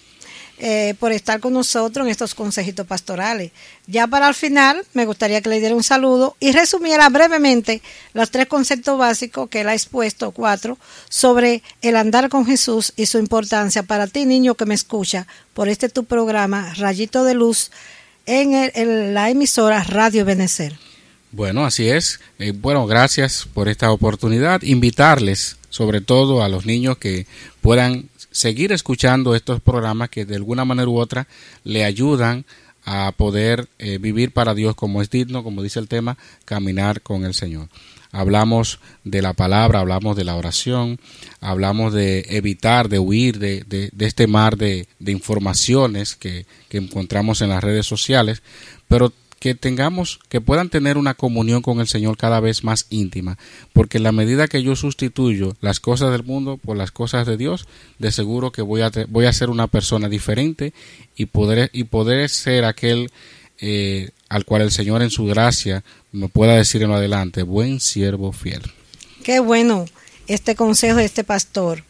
eh, 0.64 0.94
por 1.00 1.10
estar 1.10 1.40
con 1.40 1.54
nosotros 1.54 2.06
en 2.06 2.12
estos 2.12 2.36
consejitos 2.36 2.86
pastorales. 2.86 3.50
Ya 3.88 4.06
para 4.06 4.28
el 4.28 4.34
final, 4.34 4.80
me 4.94 5.06
gustaría 5.06 5.40
que 5.40 5.48
le 5.48 5.58
diera 5.58 5.74
un 5.74 5.82
saludo 5.82 6.36
y 6.38 6.52
resumiera 6.52 7.08
brevemente 7.08 7.82
los 8.14 8.30
tres 8.30 8.46
conceptos 8.46 8.96
básicos 8.96 9.48
que 9.48 9.62
él 9.62 9.68
ha 9.68 9.74
expuesto, 9.74 10.30
cuatro, 10.30 10.78
sobre 11.08 11.64
el 11.80 11.96
andar 11.96 12.28
con 12.28 12.46
Jesús 12.46 12.92
y 12.94 13.06
su 13.06 13.18
importancia 13.18 13.82
para 13.82 14.06
ti, 14.06 14.24
niño 14.24 14.54
que 14.54 14.64
me 14.64 14.74
escucha, 14.74 15.26
por 15.52 15.68
este 15.68 15.88
tu 15.88 16.04
programa, 16.04 16.72
Rayito 16.74 17.24
de 17.24 17.34
Luz, 17.34 17.72
en, 18.26 19.14
la 19.14 19.30
emisora 19.30 19.82
Radio 19.82 20.24
Benecer. 20.24 20.78
Bueno, 21.32 21.64
así 21.64 21.88
es. 21.88 22.20
Eh, 22.38 22.52
bueno, 22.52 22.86
gracias 22.86 23.48
por 23.52 23.68
esta 23.68 23.90
oportunidad. 23.90 24.62
Invitarles, 24.62 25.56
sobre 25.70 26.00
todo 26.00 26.44
a 26.44 26.48
los 26.48 26.66
niños 26.66 26.98
que 26.98 27.26
puedan 27.62 28.11
seguir 28.32 28.72
escuchando 28.72 29.34
estos 29.34 29.60
programas 29.60 30.08
que 30.10 30.24
de 30.24 30.36
alguna 30.36 30.64
manera 30.64 30.88
u 30.88 30.98
otra 30.98 31.28
le 31.64 31.84
ayudan 31.84 32.44
a 32.84 33.12
poder 33.16 33.68
eh, 33.78 33.98
vivir 33.98 34.32
para 34.32 34.54
Dios 34.54 34.74
como 34.74 35.02
es 35.02 35.10
digno, 35.10 35.44
como 35.44 35.62
dice 35.62 35.78
el 35.78 35.88
tema, 35.88 36.18
caminar 36.44 37.02
con 37.02 37.24
el 37.24 37.34
Señor. 37.34 37.68
Hablamos 38.10 38.80
de 39.04 39.22
la 39.22 39.32
palabra, 39.32 39.80
hablamos 39.80 40.16
de 40.16 40.24
la 40.24 40.36
oración, 40.36 40.98
hablamos 41.40 41.94
de 41.94 42.26
evitar, 42.28 42.88
de 42.88 42.98
huir 42.98 43.38
de, 43.38 43.64
de, 43.64 44.06
este 44.06 44.26
mar 44.26 44.58
de, 44.58 44.86
de 44.98 45.12
informaciones 45.12 46.14
que, 46.16 46.44
que 46.68 46.78
encontramos 46.78 47.40
en 47.40 47.48
las 47.48 47.64
redes 47.64 47.86
sociales, 47.86 48.42
pero 48.86 49.12
que 49.42 49.56
tengamos, 49.56 50.20
que 50.28 50.40
puedan 50.40 50.68
tener 50.68 50.96
una 50.96 51.14
comunión 51.14 51.62
con 51.62 51.80
el 51.80 51.88
Señor 51.88 52.16
cada 52.16 52.38
vez 52.38 52.62
más 52.62 52.86
íntima, 52.90 53.38
porque 53.72 53.96
en 53.96 54.04
la 54.04 54.12
medida 54.12 54.46
que 54.46 54.62
yo 54.62 54.76
sustituyo 54.76 55.56
las 55.60 55.80
cosas 55.80 56.12
del 56.12 56.22
mundo 56.22 56.58
por 56.58 56.76
las 56.76 56.92
cosas 56.92 57.26
de 57.26 57.36
Dios, 57.36 57.66
de 57.98 58.12
seguro 58.12 58.52
que 58.52 58.62
voy 58.62 58.82
a, 58.82 58.92
voy 59.08 59.26
a 59.26 59.32
ser 59.32 59.50
una 59.50 59.66
persona 59.66 60.08
diferente 60.08 60.72
y 61.16 61.26
poder, 61.26 61.70
y 61.72 61.82
poder 61.82 62.28
ser 62.28 62.64
aquel 62.64 63.10
eh, 63.58 64.10
al 64.28 64.44
cual 64.44 64.62
el 64.62 64.70
Señor 64.70 65.02
en 65.02 65.10
su 65.10 65.24
gracia 65.24 65.82
me 66.12 66.28
pueda 66.28 66.54
decir 66.54 66.84
en 66.84 66.92
adelante, 66.92 67.42
buen 67.42 67.80
siervo 67.80 68.30
fiel. 68.30 68.62
Qué 69.24 69.40
bueno 69.40 69.86
este 70.28 70.54
consejo 70.54 70.98
de 70.98 71.04
este 71.06 71.24
pastor. 71.24 71.82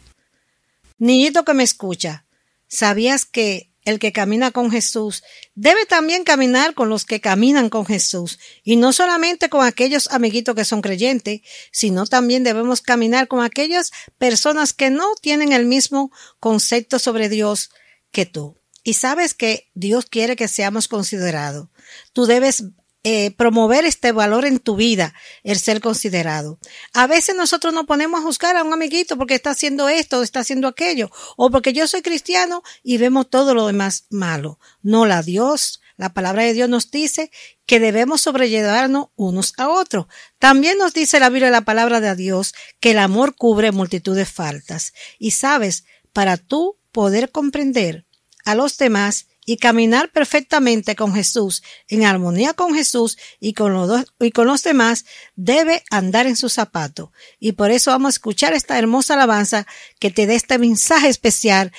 Niñito 0.97 1.45
que 1.45 1.53
me 1.53 1.61
escucha, 1.61 2.25
¿sabías 2.67 3.25
que 3.25 3.69
el 3.85 3.99
que 3.99 4.11
camina 4.11 4.51
con 4.51 4.71
Jesús, 4.71 5.23
debe 5.55 5.85
también 5.85 6.23
caminar 6.23 6.73
con 6.73 6.89
los 6.89 7.05
que 7.05 7.21
caminan 7.21 7.69
con 7.69 7.85
Jesús, 7.85 8.39
y 8.63 8.75
no 8.75 8.93
solamente 8.93 9.49
con 9.49 9.65
aquellos 9.65 10.09
amiguitos 10.11 10.55
que 10.55 10.65
son 10.65 10.81
creyentes, 10.81 11.41
sino 11.71 12.05
también 12.05 12.43
debemos 12.43 12.81
caminar 12.81 13.27
con 13.27 13.43
aquellas 13.43 13.91
personas 14.17 14.73
que 14.73 14.89
no 14.89 15.15
tienen 15.21 15.51
el 15.51 15.65
mismo 15.65 16.11
concepto 16.39 16.99
sobre 16.99 17.29
Dios 17.29 17.69
que 18.11 18.25
tú. 18.25 18.57
Y 18.83 18.93
sabes 18.93 19.33
que 19.33 19.69
Dios 19.73 20.05
quiere 20.05 20.35
que 20.35 20.47
seamos 20.47 20.87
considerados. 20.87 21.69
Tú 22.11 22.25
debes 22.25 22.65
eh, 23.03 23.31
promover 23.31 23.85
este 23.85 24.13
valor 24.13 24.45
en 24.45 24.59
tu 24.59 24.75
vida, 24.75 25.13
el 25.43 25.59
ser 25.59 25.81
considerado. 25.81 26.57
A 26.93 27.05
veces 27.05 27.35
nosotros 27.35 27.73
nos 27.73 27.85
ponemos 27.85 28.21
a 28.21 28.23
juzgar 28.23 28.55
a 28.55 28.63
un 28.63 28.71
amiguito 28.71 29.17
porque 29.17 29.35
está 29.35 29.51
haciendo 29.51 29.89
esto, 29.89 30.23
está 30.23 30.39
haciendo 30.39 30.69
aquello, 30.69 31.11
o 31.35 31.49
porque 31.49 31.73
yo 31.73 31.85
soy 31.87 32.01
cristiano 32.01 32.63
y 32.81 32.97
vemos 32.97 33.29
todo 33.29 33.53
lo 33.53 33.67
demás 33.67 34.05
malo. 34.09 34.57
No, 34.81 35.05
la 35.05 35.21
Dios, 35.21 35.81
la 35.97 36.13
palabra 36.13 36.43
de 36.43 36.53
Dios 36.53 36.69
nos 36.69 36.91
dice 36.91 37.29
que 37.65 37.79
debemos 37.79 38.21
sobrellevarnos 38.21 39.07
unos 39.15 39.53
a 39.57 39.69
otros. 39.69 40.07
También 40.39 40.77
nos 40.77 40.93
dice 40.93 41.19
la 41.19 41.29
Biblia, 41.29 41.51
la 41.51 41.61
palabra 41.61 41.99
de 41.99 42.15
Dios, 42.15 42.53
que 42.79 42.91
el 42.91 42.99
amor 42.99 43.35
cubre 43.35 43.71
multitud 43.71 44.15
de 44.15 44.25
faltas. 44.25 44.93
Y 45.19 45.31
sabes, 45.31 45.83
para 46.13 46.37
tú 46.37 46.77
poder 46.91 47.31
comprender 47.31 48.05
a 48.45 48.55
los 48.55 48.77
demás 48.77 49.27
y 49.45 49.57
caminar 49.57 50.11
perfectamente 50.11 50.95
con 50.95 51.13
Jesús, 51.13 51.63
en 51.87 52.05
armonía 52.05 52.53
con 52.53 52.73
Jesús 52.73 53.17
y 53.39 53.53
con 53.53 53.73
los, 53.73 54.05
y 54.19 54.31
con 54.31 54.47
los 54.47 54.63
demás, 54.63 55.05
debe 55.35 55.83
andar 55.89 56.27
en 56.27 56.35
su 56.35 56.49
zapato. 56.49 57.11
Y 57.39 57.53
por 57.53 57.71
eso 57.71 57.91
vamos 57.91 58.09
a 58.09 58.15
escuchar 58.15 58.53
esta 58.53 58.77
hermosa 58.77 59.15
alabanza 59.15 59.67
que 59.99 60.11
te 60.11 60.27
dé 60.27 60.35
este 60.35 60.57
mensaje 60.57 61.09
especial 61.09 61.71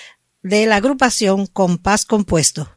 de 0.43 0.67
la 0.67 0.77
agrupación 0.77 1.47
Compás 1.47 2.05
Compuesto. 2.05 2.71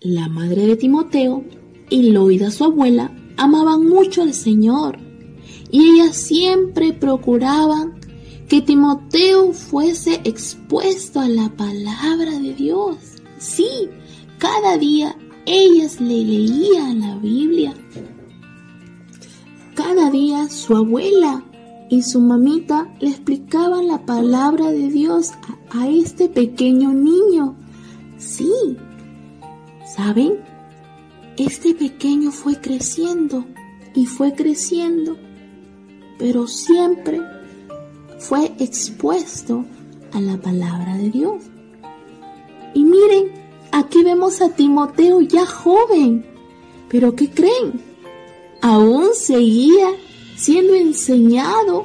La 0.00 0.28
madre 0.28 0.66
de 0.66 0.76
Timoteo 0.76 1.44
y 1.90 2.10
Loida, 2.10 2.50
su 2.50 2.64
abuela, 2.64 3.10
amaban 3.36 3.86
mucho 3.86 4.22
al 4.22 4.34
Señor 4.34 4.98
y 5.70 5.94
ellas 5.94 6.16
siempre 6.16 6.92
procuraban 6.92 7.98
que 8.48 8.60
Timoteo 8.60 9.52
fuese 9.52 10.20
expuesto 10.24 11.20
a 11.20 11.28
la 11.28 11.48
palabra 11.56 12.38
de 12.38 12.54
Dios. 12.54 13.15
Sí, 13.38 13.88
cada 14.38 14.76
día 14.78 15.16
ellas 15.46 16.00
le 16.00 16.24
leían 16.24 17.00
la 17.00 17.16
Biblia. 17.16 17.74
Cada 19.74 20.10
día 20.10 20.48
su 20.48 20.76
abuela 20.76 21.44
y 21.90 22.02
su 22.02 22.20
mamita 22.20 22.92
le 23.00 23.10
explicaban 23.10 23.88
la 23.88 24.04
palabra 24.04 24.70
de 24.70 24.88
Dios 24.88 25.32
a, 25.70 25.82
a 25.82 25.88
este 25.88 26.28
pequeño 26.28 26.92
niño. 26.92 27.56
Sí, 28.16 28.50
¿Saben? 29.96 30.40
Este 31.38 31.74
pequeño 31.74 32.30
fue 32.30 32.60
creciendo 32.60 33.46
y 33.94 34.04
fue 34.04 34.34
creciendo, 34.34 35.16
pero 36.18 36.46
siempre 36.46 37.20
fue 38.18 38.52
expuesto 38.58 39.64
a 40.12 40.20
la 40.20 40.36
palabra 40.38 40.98
de 40.98 41.10
Dios. 41.10 41.44
Y 42.76 42.84
miren, 42.84 43.32
aquí 43.72 44.02
vemos 44.02 44.42
a 44.42 44.50
Timoteo 44.50 45.22
ya 45.22 45.46
joven, 45.46 46.26
pero 46.90 47.16
¿qué 47.16 47.30
creen? 47.30 47.80
Aún 48.60 49.14
seguía 49.14 49.88
siendo 50.36 50.74
enseñado 50.74 51.84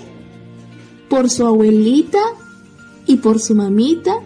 por 1.09 1.29
su 1.29 1.45
abuelita 1.45 2.19
y 3.05 3.15
por 3.15 3.39
su 3.39 3.55
mamita. 3.55 4.19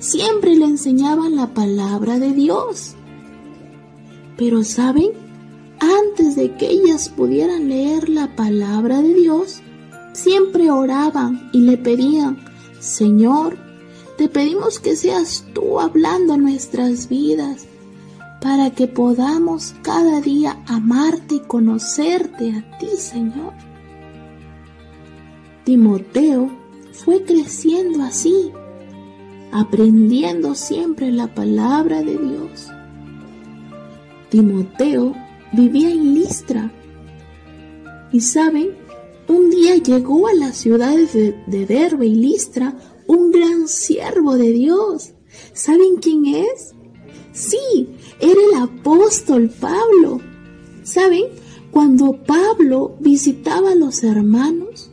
Siempre 0.00 0.56
le 0.56 0.64
enseñaban 0.64 1.36
la 1.36 1.54
palabra 1.54 2.18
de 2.18 2.32
Dios. 2.32 2.96
Pero 4.36 4.64
¿saben? 4.64 5.12
antes 5.78 6.34
de 6.34 6.56
que 6.56 6.68
ellas 6.68 7.10
pudieran 7.10 7.68
leer 7.68 8.08
la 8.08 8.34
palabra 8.34 9.02
de 9.02 9.14
Dios, 9.14 9.60
siempre 10.14 10.68
oraban 10.68 11.48
y 11.52 11.60
le 11.60 11.76
pedían, 11.76 12.38
Señor, 12.80 13.56
te 14.16 14.28
pedimos 14.28 14.78
que 14.78 14.96
seas 14.96 15.44
tú 15.54 15.80
hablando 15.80 16.36
nuestras 16.36 17.08
vidas 17.08 17.66
para 18.40 18.70
que 18.70 18.88
podamos 18.88 19.74
cada 19.82 20.20
día 20.20 20.62
amarte 20.66 21.36
y 21.36 21.40
conocerte 21.40 22.50
a 22.50 22.78
ti, 22.78 22.88
Señor. 22.96 23.52
Timoteo 25.64 26.50
fue 26.92 27.22
creciendo 27.22 28.02
así, 28.02 28.50
aprendiendo 29.52 30.54
siempre 30.56 31.12
la 31.12 31.28
palabra 31.28 32.02
de 32.02 32.18
Dios. 32.18 32.68
Timoteo 34.28 35.14
vivía 35.52 35.90
en 35.90 36.14
Listra 36.14 36.70
y 38.10 38.20
saben, 38.20 38.70
un 39.28 39.50
día 39.50 39.76
llegó 39.76 40.26
a 40.26 40.34
las 40.34 40.56
ciudades 40.56 41.12
de, 41.12 41.40
de 41.46 41.64
Derbe 41.64 42.06
y 42.06 42.14
Listra 42.16 42.74
un 43.06 43.30
gran 43.30 43.68
siervo 43.68 44.36
de 44.36 44.52
Dios. 44.52 45.12
¿Saben 45.52 45.96
quién 46.00 46.26
es? 46.26 46.74
Sí, 47.32 47.88
era 48.20 48.40
el 48.50 48.62
apóstol 48.62 49.48
Pablo. 49.48 50.20
¿Saben? 50.82 51.24
Cuando 51.70 52.12
Pablo 52.12 52.96
visitaba 53.00 53.72
a 53.72 53.74
los 53.74 54.04
hermanos, 54.04 54.90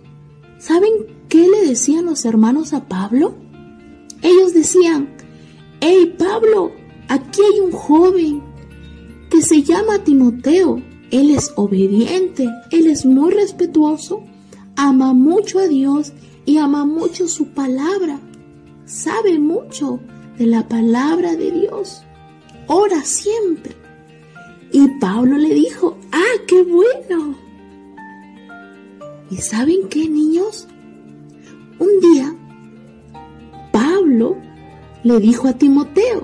¿saben 0.59 0.93
qué 1.27 1.47
le 1.49 1.67
decían 1.67 2.05
los 2.05 2.23
hermanos 2.23 2.71
a 2.73 2.87
Pablo? 2.87 3.35
Ellos 4.21 4.53
decían, 4.53 5.09
hey 5.81 6.15
Pablo, 6.17 6.71
aquí 7.09 7.41
hay 7.41 7.59
un 7.59 7.71
joven 7.71 8.41
que 9.29 9.41
se 9.41 9.61
llama 9.61 10.03
Timoteo. 10.05 10.81
Él 11.11 11.31
es 11.31 11.51
obediente, 11.55 12.47
él 12.71 12.87
es 12.87 13.05
muy 13.05 13.33
respetuoso, 13.33 14.23
ama 14.75 15.13
mucho 15.13 15.59
a 15.59 15.67
Dios 15.67 16.13
y 16.49 16.57
ama 16.57 16.83
mucho 16.83 17.27
su 17.27 17.49
palabra. 17.49 18.19
Sabe 18.85 19.37
mucho 19.37 19.99
de 20.39 20.47
la 20.47 20.67
palabra 20.67 21.35
de 21.35 21.51
Dios 21.51 22.01
ora 22.65 23.03
siempre. 23.03 23.75
Y 24.71 24.87
Pablo 24.99 25.37
le 25.37 25.53
dijo, 25.53 25.95
ah, 26.11 26.41
qué 26.47 26.63
bueno. 26.63 27.35
¿Y 29.29 29.37
saben 29.37 29.89
qué, 29.89 30.09
niños? 30.09 30.67
Un 31.77 31.99
día, 31.99 32.35
Pablo 33.71 34.35
le 35.03 35.19
dijo 35.19 35.47
a 35.47 35.53
Timoteo, 35.53 36.23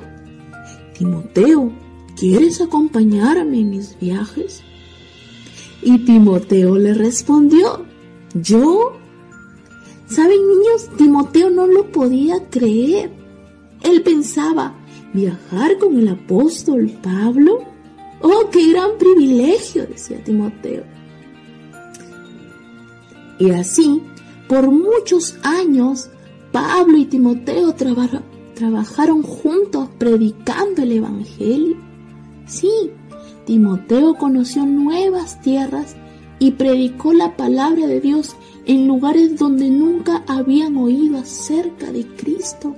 Timoteo, 0.98 1.72
¿quieres 2.18 2.62
acompañarme 2.62 3.60
en 3.60 3.70
mis 3.70 4.00
viajes? 4.00 4.64
Y 5.84 6.00
Timoteo 6.00 6.80
le 6.80 6.96
respondió, 6.96 7.86
¿yo? 8.34 9.05
¿Saben, 10.08 10.38
niños? 10.48 10.90
Timoteo 10.98 11.50
no 11.50 11.68
lo 11.68 11.92
podía 11.92 12.50
creer. 12.50 13.12
Él 13.84 14.02
pensaba, 14.04 14.76
viajar 15.14 15.78
con 15.78 15.98
el 15.98 16.08
apóstol 16.10 16.92
Pablo. 17.02 17.60
¡Oh, 18.22 18.50
qué 18.52 18.72
gran 18.72 18.92
privilegio! 19.00 19.86
decía 19.88 20.24
Timoteo. 20.24 20.84
Y 23.40 23.50
así, 23.52 24.02
por 24.48 24.72
muchos 24.72 25.38
años, 25.44 26.10
Pablo 26.52 26.98
y 26.98 27.06
Timoteo 27.06 27.74
trabajaron 27.74 29.24
juntos 29.24 29.90
predicando 29.98 30.84
el 30.84 30.94
Evangelio. 30.94 31.78
Sí, 32.46 32.92
Timoteo 33.46 34.16
conoció 34.16 34.66
nuevas 34.66 35.42
tierras 35.42 35.96
y 36.40 36.52
predicó 36.52 37.14
la 37.14 37.36
palabra 37.36 37.88
de 37.88 38.00
Dios 38.00 38.36
en 38.66 38.88
lugares 38.88 39.38
donde 39.38 39.70
nunca 39.70 40.24
habían 40.28 40.78
oído 40.78 41.18
acerca 41.18 41.92
de 41.92 42.06
Cristo. 42.16 42.76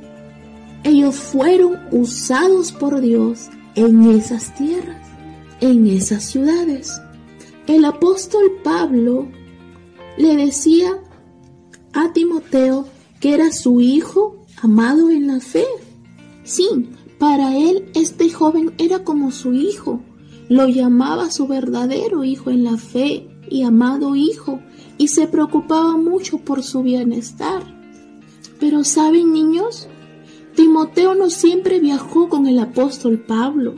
Ellos 0.83 1.15
fueron 1.15 1.77
usados 1.91 2.71
por 2.71 3.01
Dios 3.01 3.49
en 3.75 4.09
esas 4.11 4.53
tierras, 4.55 5.07
en 5.61 5.87
esas 5.87 6.23
ciudades. 6.23 7.01
El 7.67 7.85
apóstol 7.85 8.43
Pablo 8.63 9.27
le 10.17 10.35
decía 10.35 10.97
a 11.93 12.13
Timoteo 12.13 12.87
que 13.19 13.33
era 13.33 13.51
su 13.51 13.81
hijo 13.81 14.45
amado 14.61 15.09
en 15.09 15.27
la 15.27 15.39
fe. 15.39 15.65
Sí, 16.43 16.67
para 17.17 17.57
él 17.57 17.89
este 17.95 18.29
joven 18.29 18.73
era 18.77 19.03
como 19.03 19.31
su 19.31 19.53
hijo. 19.53 20.01
Lo 20.49 20.67
llamaba 20.67 21.31
su 21.31 21.47
verdadero 21.47 22.23
hijo 22.23 22.51
en 22.51 22.63
la 22.63 22.77
fe 22.77 23.27
y 23.49 23.63
amado 23.63 24.15
hijo 24.15 24.59
y 24.97 25.09
se 25.09 25.27
preocupaba 25.27 25.97
mucho 25.97 26.39
por 26.39 26.63
su 26.63 26.83
bienestar. 26.83 27.63
Pero 28.59 28.83
¿saben 28.83 29.33
niños? 29.33 29.87
Timoteo 30.55 31.13
no 31.13 31.29
siempre 31.29 31.79
viajó 31.79 32.29
con 32.29 32.47
el 32.47 32.57
apóstol 32.59 33.19
Pablo. 33.19 33.75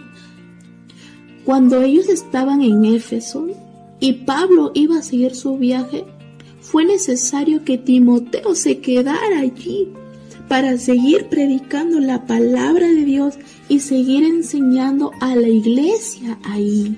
Cuando 1.43 1.81
ellos 1.81 2.07
estaban 2.07 2.61
en 2.61 2.85
Éfeso 2.85 3.47
y 3.99 4.13
Pablo 4.13 4.71
iba 4.73 4.99
a 4.99 5.03
seguir 5.03 5.35
su 5.35 5.57
viaje, 5.57 6.05
fue 6.61 6.85
necesario 6.85 7.65
que 7.65 7.77
Timoteo 7.77 8.55
se 8.55 8.79
quedara 8.79 9.39
allí 9.39 9.89
para 10.47 10.77
seguir 10.77 11.27
predicando 11.29 11.99
la 11.99 12.25
palabra 12.25 12.87
de 12.87 13.03
Dios 13.05 13.35
y 13.67 13.79
seguir 13.79 14.23
enseñando 14.23 15.11
a 15.19 15.35
la 15.35 15.47
iglesia 15.47 16.39
ahí. 16.43 16.97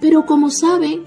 Pero 0.00 0.24
como 0.24 0.50
saben, 0.50 1.02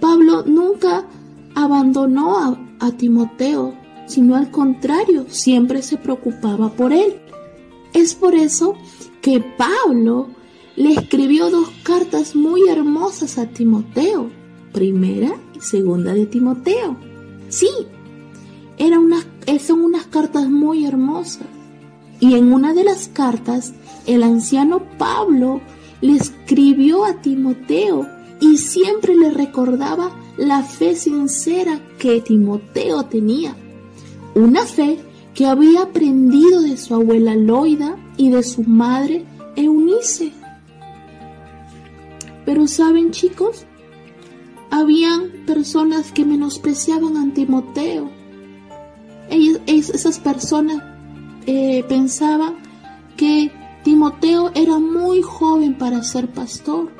Pablo 0.00 0.44
nunca 0.46 1.06
abandonó 1.54 2.38
a, 2.80 2.92
Timoteo 2.96 3.74
sino 4.06 4.36
al 4.36 4.50
contrario, 4.50 5.26
siempre 5.28 5.82
se 5.82 5.98
preocupaba 5.98 6.70
por 6.70 6.94
él. 6.94 7.20
Es 7.92 8.14
por 8.14 8.34
eso 8.34 8.74
que 9.20 9.40
Pablo 9.40 10.28
le 10.76 10.94
escribió 10.94 11.50
dos 11.50 11.68
cartas 11.82 12.34
muy 12.34 12.68
hermosas 12.68 13.36
a 13.36 13.46
Timoteo, 13.46 14.30
primera 14.72 15.34
y 15.54 15.60
segunda 15.60 16.14
de 16.14 16.24
Timoteo. 16.24 16.96
Sí, 17.50 17.68
eran 18.78 19.10
son 19.58 19.80
unas 19.82 20.06
cartas 20.06 20.48
muy 20.48 20.86
hermosas. 20.86 21.46
Y 22.20 22.34
en 22.34 22.52
una 22.52 22.74
de 22.74 22.84
las 22.84 23.08
cartas, 23.08 23.74
el 24.06 24.22
anciano 24.22 24.82
Pablo 24.98 25.60
le 26.00 26.16
escribió 26.16 27.04
a 27.04 27.20
Timoteo 27.20 28.06
y 28.40 28.56
siempre 28.58 29.14
le 29.14 29.30
recordaba 29.30 30.10
la 30.36 30.62
fe 30.62 30.94
sincera 30.94 31.80
que 31.98 32.20
Timoteo 32.20 33.04
tenía 33.04 33.56
una 34.34 34.64
fe 34.64 34.98
que 35.34 35.46
había 35.46 35.82
aprendido 35.82 36.62
de 36.62 36.76
su 36.76 36.94
abuela 36.94 37.34
Loida 37.34 37.96
y 38.16 38.30
de 38.30 38.42
su 38.42 38.62
madre 38.62 39.24
Eunice. 39.56 40.32
Pero 42.44 42.66
saben 42.66 43.10
chicos, 43.10 43.66
habían 44.70 45.30
personas 45.46 46.12
que 46.12 46.24
menospreciaban 46.24 47.16
a 47.16 47.34
Timoteo. 47.34 48.10
esas 49.66 50.18
personas 50.18 50.82
eh, 51.46 51.84
pensaban 51.88 52.56
que 53.16 53.50
Timoteo 53.84 54.50
era 54.54 54.78
muy 54.78 55.22
joven 55.22 55.76
para 55.76 56.02
ser 56.02 56.28
pastor. 56.28 56.92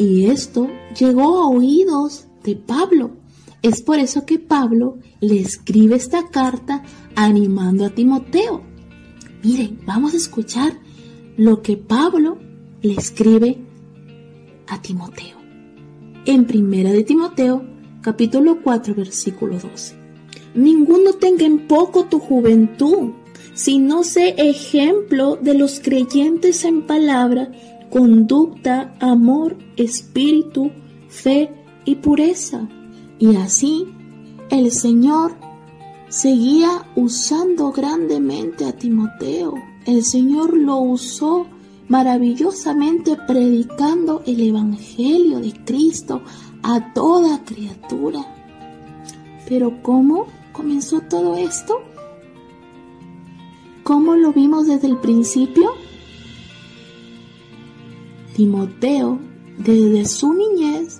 Y 0.00 0.24
esto 0.30 0.66
llegó 0.98 1.42
a 1.42 1.48
oídos 1.48 2.24
de 2.42 2.56
Pablo, 2.56 3.10
es 3.60 3.82
por 3.82 3.98
eso 3.98 4.24
que 4.24 4.38
Pablo 4.38 4.96
le 5.20 5.38
escribe 5.38 5.96
esta 5.96 6.28
carta 6.28 6.82
animando 7.14 7.84
a 7.84 7.90
Timoteo. 7.90 8.62
Miren, 9.44 9.78
vamos 9.84 10.14
a 10.14 10.16
escuchar 10.16 10.72
lo 11.36 11.60
que 11.60 11.76
Pablo 11.76 12.38
le 12.80 12.94
escribe 12.94 13.58
a 14.68 14.80
Timoteo. 14.80 15.36
En 16.24 16.46
primera 16.46 16.92
de 16.92 17.04
Timoteo, 17.04 17.62
capítulo 18.00 18.62
4, 18.62 18.94
versículo 18.94 19.58
12. 19.58 19.96
Ninguno 20.54 21.12
tenga 21.12 21.44
en 21.44 21.68
poco 21.68 22.06
tu 22.06 22.20
juventud, 22.20 23.10
sino 23.52 24.02
sé 24.04 24.34
ejemplo 24.38 25.36
de 25.36 25.52
los 25.52 25.78
creyentes 25.80 26.64
en 26.64 26.86
palabra, 26.86 27.52
conducta, 27.90 28.94
amor, 29.00 29.56
espíritu, 29.76 30.70
fe 31.08 31.50
y 31.84 31.96
pureza 31.96 32.68
y 33.18 33.36
así 33.36 33.86
el 34.48 34.70
Señor 34.70 35.34
seguía 36.08 36.86
usando 36.96 37.70
grandemente 37.70 38.64
a 38.64 38.72
Timoteo. 38.72 39.54
El 39.86 40.04
Señor 40.04 40.56
lo 40.56 40.78
usó 40.78 41.46
maravillosamente 41.88 43.16
predicando 43.26 44.22
el 44.26 44.40
Evangelio 44.40 45.40
de 45.40 45.52
Cristo 45.64 46.22
a 46.62 46.92
toda 46.94 47.44
criatura. 47.44 48.20
Pero 49.48 49.82
¿cómo 49.82 50.26
comenzó 50.52 51.00
todo 51.00 51.36
esto? 51.36 51.80
¿Cómo 53.82 54.14
lo 54.14 54.32
vimos 54.32 54.66
desde 54.66 54.88
el 54.88 54.98
principio? 54.98 55.72
Timoteo 58.40 59.20
desde 59.58 60.06
su 60.06 60.32
niñez 60.32 60.98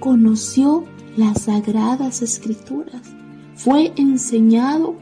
conoció 0.00 0.86
las 1.16 1.44
sagradas 1.44 2.20
escrituras, 2.20 3.00
fue 3.56 3.94
enseñado 3.96 4.94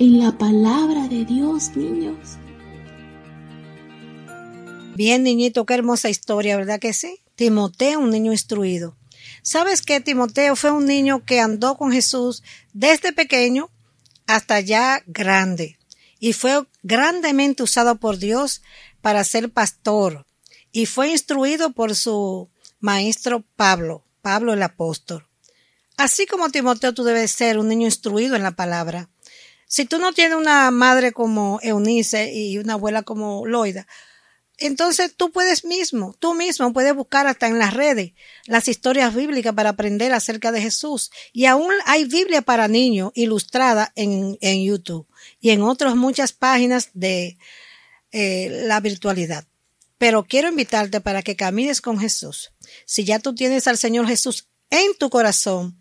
en 0.00 0.18
la 0.18 0.36
palabra 0.36 1.06
de 1.06 1.24
Dios, 1.24 1.76
niños. 1.76 2.18
Bien, 4.96 5.22
niñito, 5.22 5.66
qué 5.66 5.74
hermosa 5.74 6.10
historia, 6.10 6.56
¿verdad 6.56 6.80
que 6.80 6.94
sí? 6.94 7.20
Timoteo, 7.36 8.00
un 8.00 8.10
niño 8.10 8.32
instruido. 8.32 8.96
¿Sabes 9.42 9.82
que 9.82 10.00
Timoteo 10.00 10.56
fue 10.56 10.72
un 10.72 10.84
niño 10.84 11.24
que 11.24 11.38
andó 11.38 11.76
con 11.76 11.92
Jesús 11.92 12.42
desde 12.72 13.12
pequeño 13.12 13.70
hasta 14.26 14.58
ya 14.58 15.04
grande? 15.06 15.78
Y 16.18 16.32
fue 16.32 16.66
grandemente 16.82 17.62
usado 17.62 17.96
por 17.96 18.18
Dios 18.18 18.62
para 19.02 19.24
ser 19.24 19.50
pastor. 19.50 20.24
Y 20.70 20.86
fue 20.86 21.10
instruido 21.10 21.72
por 21.72 21.94
su 21.94 22.48
maestro 22.80 23.44
Pablo, 23.56 24.04
Pablo 24.22 24.54
el 24.54 24.62
apóstol. 24.62 25.26
Así 25.98 26.26
como 26.26 26.50
Timoteo, 26.50 26.94
tú 26.94 27.04
debes 27.04 27.32
ser 27.32 27.58
un 27.58 27.68
niño 27.68 27.86
instruido 27.86 28.34
en 28.34 28.42
la 28.42 28.52
palabra. 28.52 29.10
Si 29.66 29.84
tú 29.84 29.98
no 29.98 30.12
tienes 30.12 30.38
una 30.38 30.70
madre 30.70 31.12
como 31.12 31.58
Eunice 31.62 32.32
y 32.32 32.58
una 32.58 32.74
abuela 32.74 33.02
como 33.02 33.46
Loida, 33.46 33.86
entonces 34.58 35.14
tú 35.16 35.32
puedes 35.32 35.64
mismo, 35.64 36.14
tú 36.18 36.34
mismo 36.34 36.72
puedes 36.72 36.94
buscar 36.94 37.26
hasta 37.26 37.48
en 37.48 37.58
las 37.58 37.74
redes 37.74 38.12
las 38.46 38.68
historias 38.68 39.14
bíblicas 39.14 39.54
para 39.54 39.70
aprender 39.70 40.12
acerca 40.12 40.52
de 40.52 40.60
Jesús. 40.60 41.10
Y 41.32 41.46
aún 41.46 41.72
hay 41.86 42.04
Biblia 42.04 42.42
para 42.42 42.68
niños 42.68 43.12
ilustrada 43.14 43.92
en, 43.96 44.38
en 44.40 44.62
YouTube 44.62 45.06
y 45.40 45.50
en 45.50 45.62
otras 45.62 45.96
muchas 45.96 46.32
páginas 46.32 46.90
de 46.94 47.38
eh, 48.12 48.64
la 48.66 48.80
virtualidad. 48.80 49.46
Pero 49.98 50.24
quiero 50.24 50.48
invitarte 50.48 51.00
para 51.00 51.22
que 51.22 51.36
camines 51.36 51.80
con 51.80 51.98
Jesús. 51.98 52.52
Si 52.86 53.04
ya 53.04 53.18
tú 53.18 53.34
tienes 53.34 53.66
al 53.66 53.78
Señor 53.78 54.06
Jesús 54.06 54.48
en 54.70 54.94
tu 54.98 55.10
corazón, 55.10 55.78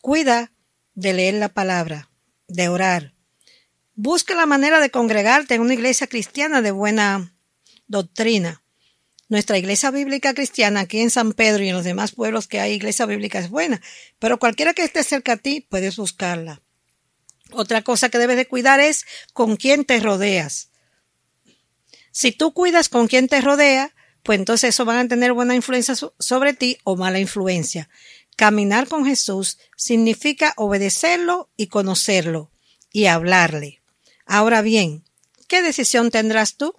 cuida 0.00 0.52
de 0.94 1.12
leer 1.12 1.34
la 1.34 1.48
palabra, 1.48 2.10
de 2.48 2.68
orar. 2.68 3.14
Busca 3.94 4.34
la 4.34 4.46
manera 4.46 4.80
de 4.80 4.90
congregarte 4.90 5.54
en 5.54 5.60
una 5.60 5.74
iglesia 5.74 6.06
cristiana 6.06 6.62
de 6.62 6.70
buena 6.70 7.36
doctrina. 7.86 8.62
Nuestra 9.28 9.58
iglesia 9.58 9.90
bíblica 9.90 10.34
cristiana 10.34 10.80
aquí 10.80 11.00
en 11.00 11.10
San 11.10 11.32
Pedro 11.32 11.64
y 11.64 11.68
en 11.68 11.74
los 11.74 11.84
demás 11.84 12.12
pueblos 12.12 12.46
que 12.46 12.60
hay 12.60 12.72
iglesia 12.72 13.06
bíblica 13.06 13.38
es 13.38 13.48
buena, 13.48 13.80
pero 14.18 14.38
cualquiera 14.38 14.74
que 14.74 14.84
esté 14.84 15.02
cerca 15.02 15.32
a 15.32 15.36
ti 15.36 15.60
puedes 15.60 15.96
buscarla. 15.96 16.62
Otra 17.50 17.82
cosa 17.82 18.08
que 18.08 18.18
debes 18.18 18.36
de 18.36 18.46
cuidar 18.46 18.80
es 18.80 19.06
con 19.32 19.56
quién 19.56 19.84
te 19.84 19.98
rodeas. 20.00 20.70
Si 22.14 22.30
tú 22.30 22.54
cuidas 22.54 22.88
con 22.88 23.08
quién 23.08 23.26
te 23.26 23.40
rodea, 23.40 23.92
pues 24.22 24.38
entonces 24.38 24.68
eso 24.68 24.84
van 24.84 24.98
a 24.98 25.08
tener 25.08 25.32
buena 25.32 25.56
influencia 25.56 25.96
sobre 26.20 26.54
ti 26.54 26.78
o 26.84 26.94
mala 26.94 27.18
influencia. 27.18 27.90
Caminar 28.36 28.86
con 28.86 29.04
Jesús 29.04 29.58
significa 29.76 30.54
obedecerlo 30.56 31.50
y 31.56 31.66
conocerlo 31.66 32.52
y 32.92 33.06
hablarle. 33.06 33.82
Ahora 34.26 34.62
bien, 34.62 35.02
¿qué 35.48 35.60
decisión 35.60 36.12
tendrás 36.12 36.56
tú? 36.56 36.76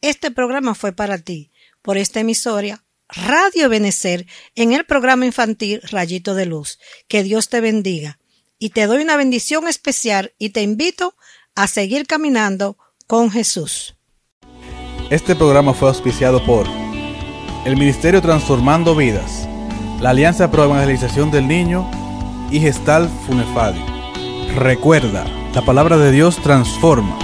Este 0.00 0.32
programa 0.32 0.74
fue 0.74 0.92
para 0.92 1.18
ti, 1.18 1.52
por 1.80 1.96
esta 1.96 2.18
emisora 2.18 2.84
Radio 3.08 3.68
Benecer, 3.68 4.26
en 4.56 4.72
el 4.72 4.84
programa 4.86 5.24
infantil 5.24 5.82
Rayito 5.84 6.34
de 6.34 6.46
Luz. 6.46 6.80
Que 7.06 7.22
Dios 7.22 7.48
te 7.48 7.60
bendiga. 7.60 8.18
Y 8.58 8.70
te 8.70 8.86
doy 8.86 9.02
una 9.02 9.16
bendición 9.16 9.68
especial 9.68 10.34
y 10.36 10.50
te 10.50 10.62
invito 10.62 11.16
a 11.54 11.68
seguir 11.68 12.08
caminando 12.08 12.76
con 13.06 13.30
Jesús. 13.30 13.94
Este 15.14 15.36
programa 15.36 15.74
fue 15.74 15.86
auspiciado 15.86 16.44
por 16.44 16.66
el 17.64 17.76
Ministerio 17.76 18.20
Transformando 18.20 18.96
Vidas, 18.96 19.48
la 20.00 20.10
Alianza 20.10 20.50
Pro 20.50 20.64
Evangelización 20.64 21.30
del 21.30 21.46
Niño 21.46 21.88
y 22.50 22.58
Gestal 22.58 23.08
Funefadi. 23.24 23.78
Recuerda, 24.56 25.24
la 25.54 25.62
palabra 25.62 25.98
de 25.98 26.10
Dios 26.10 26.38
transforma. 26.38 27.23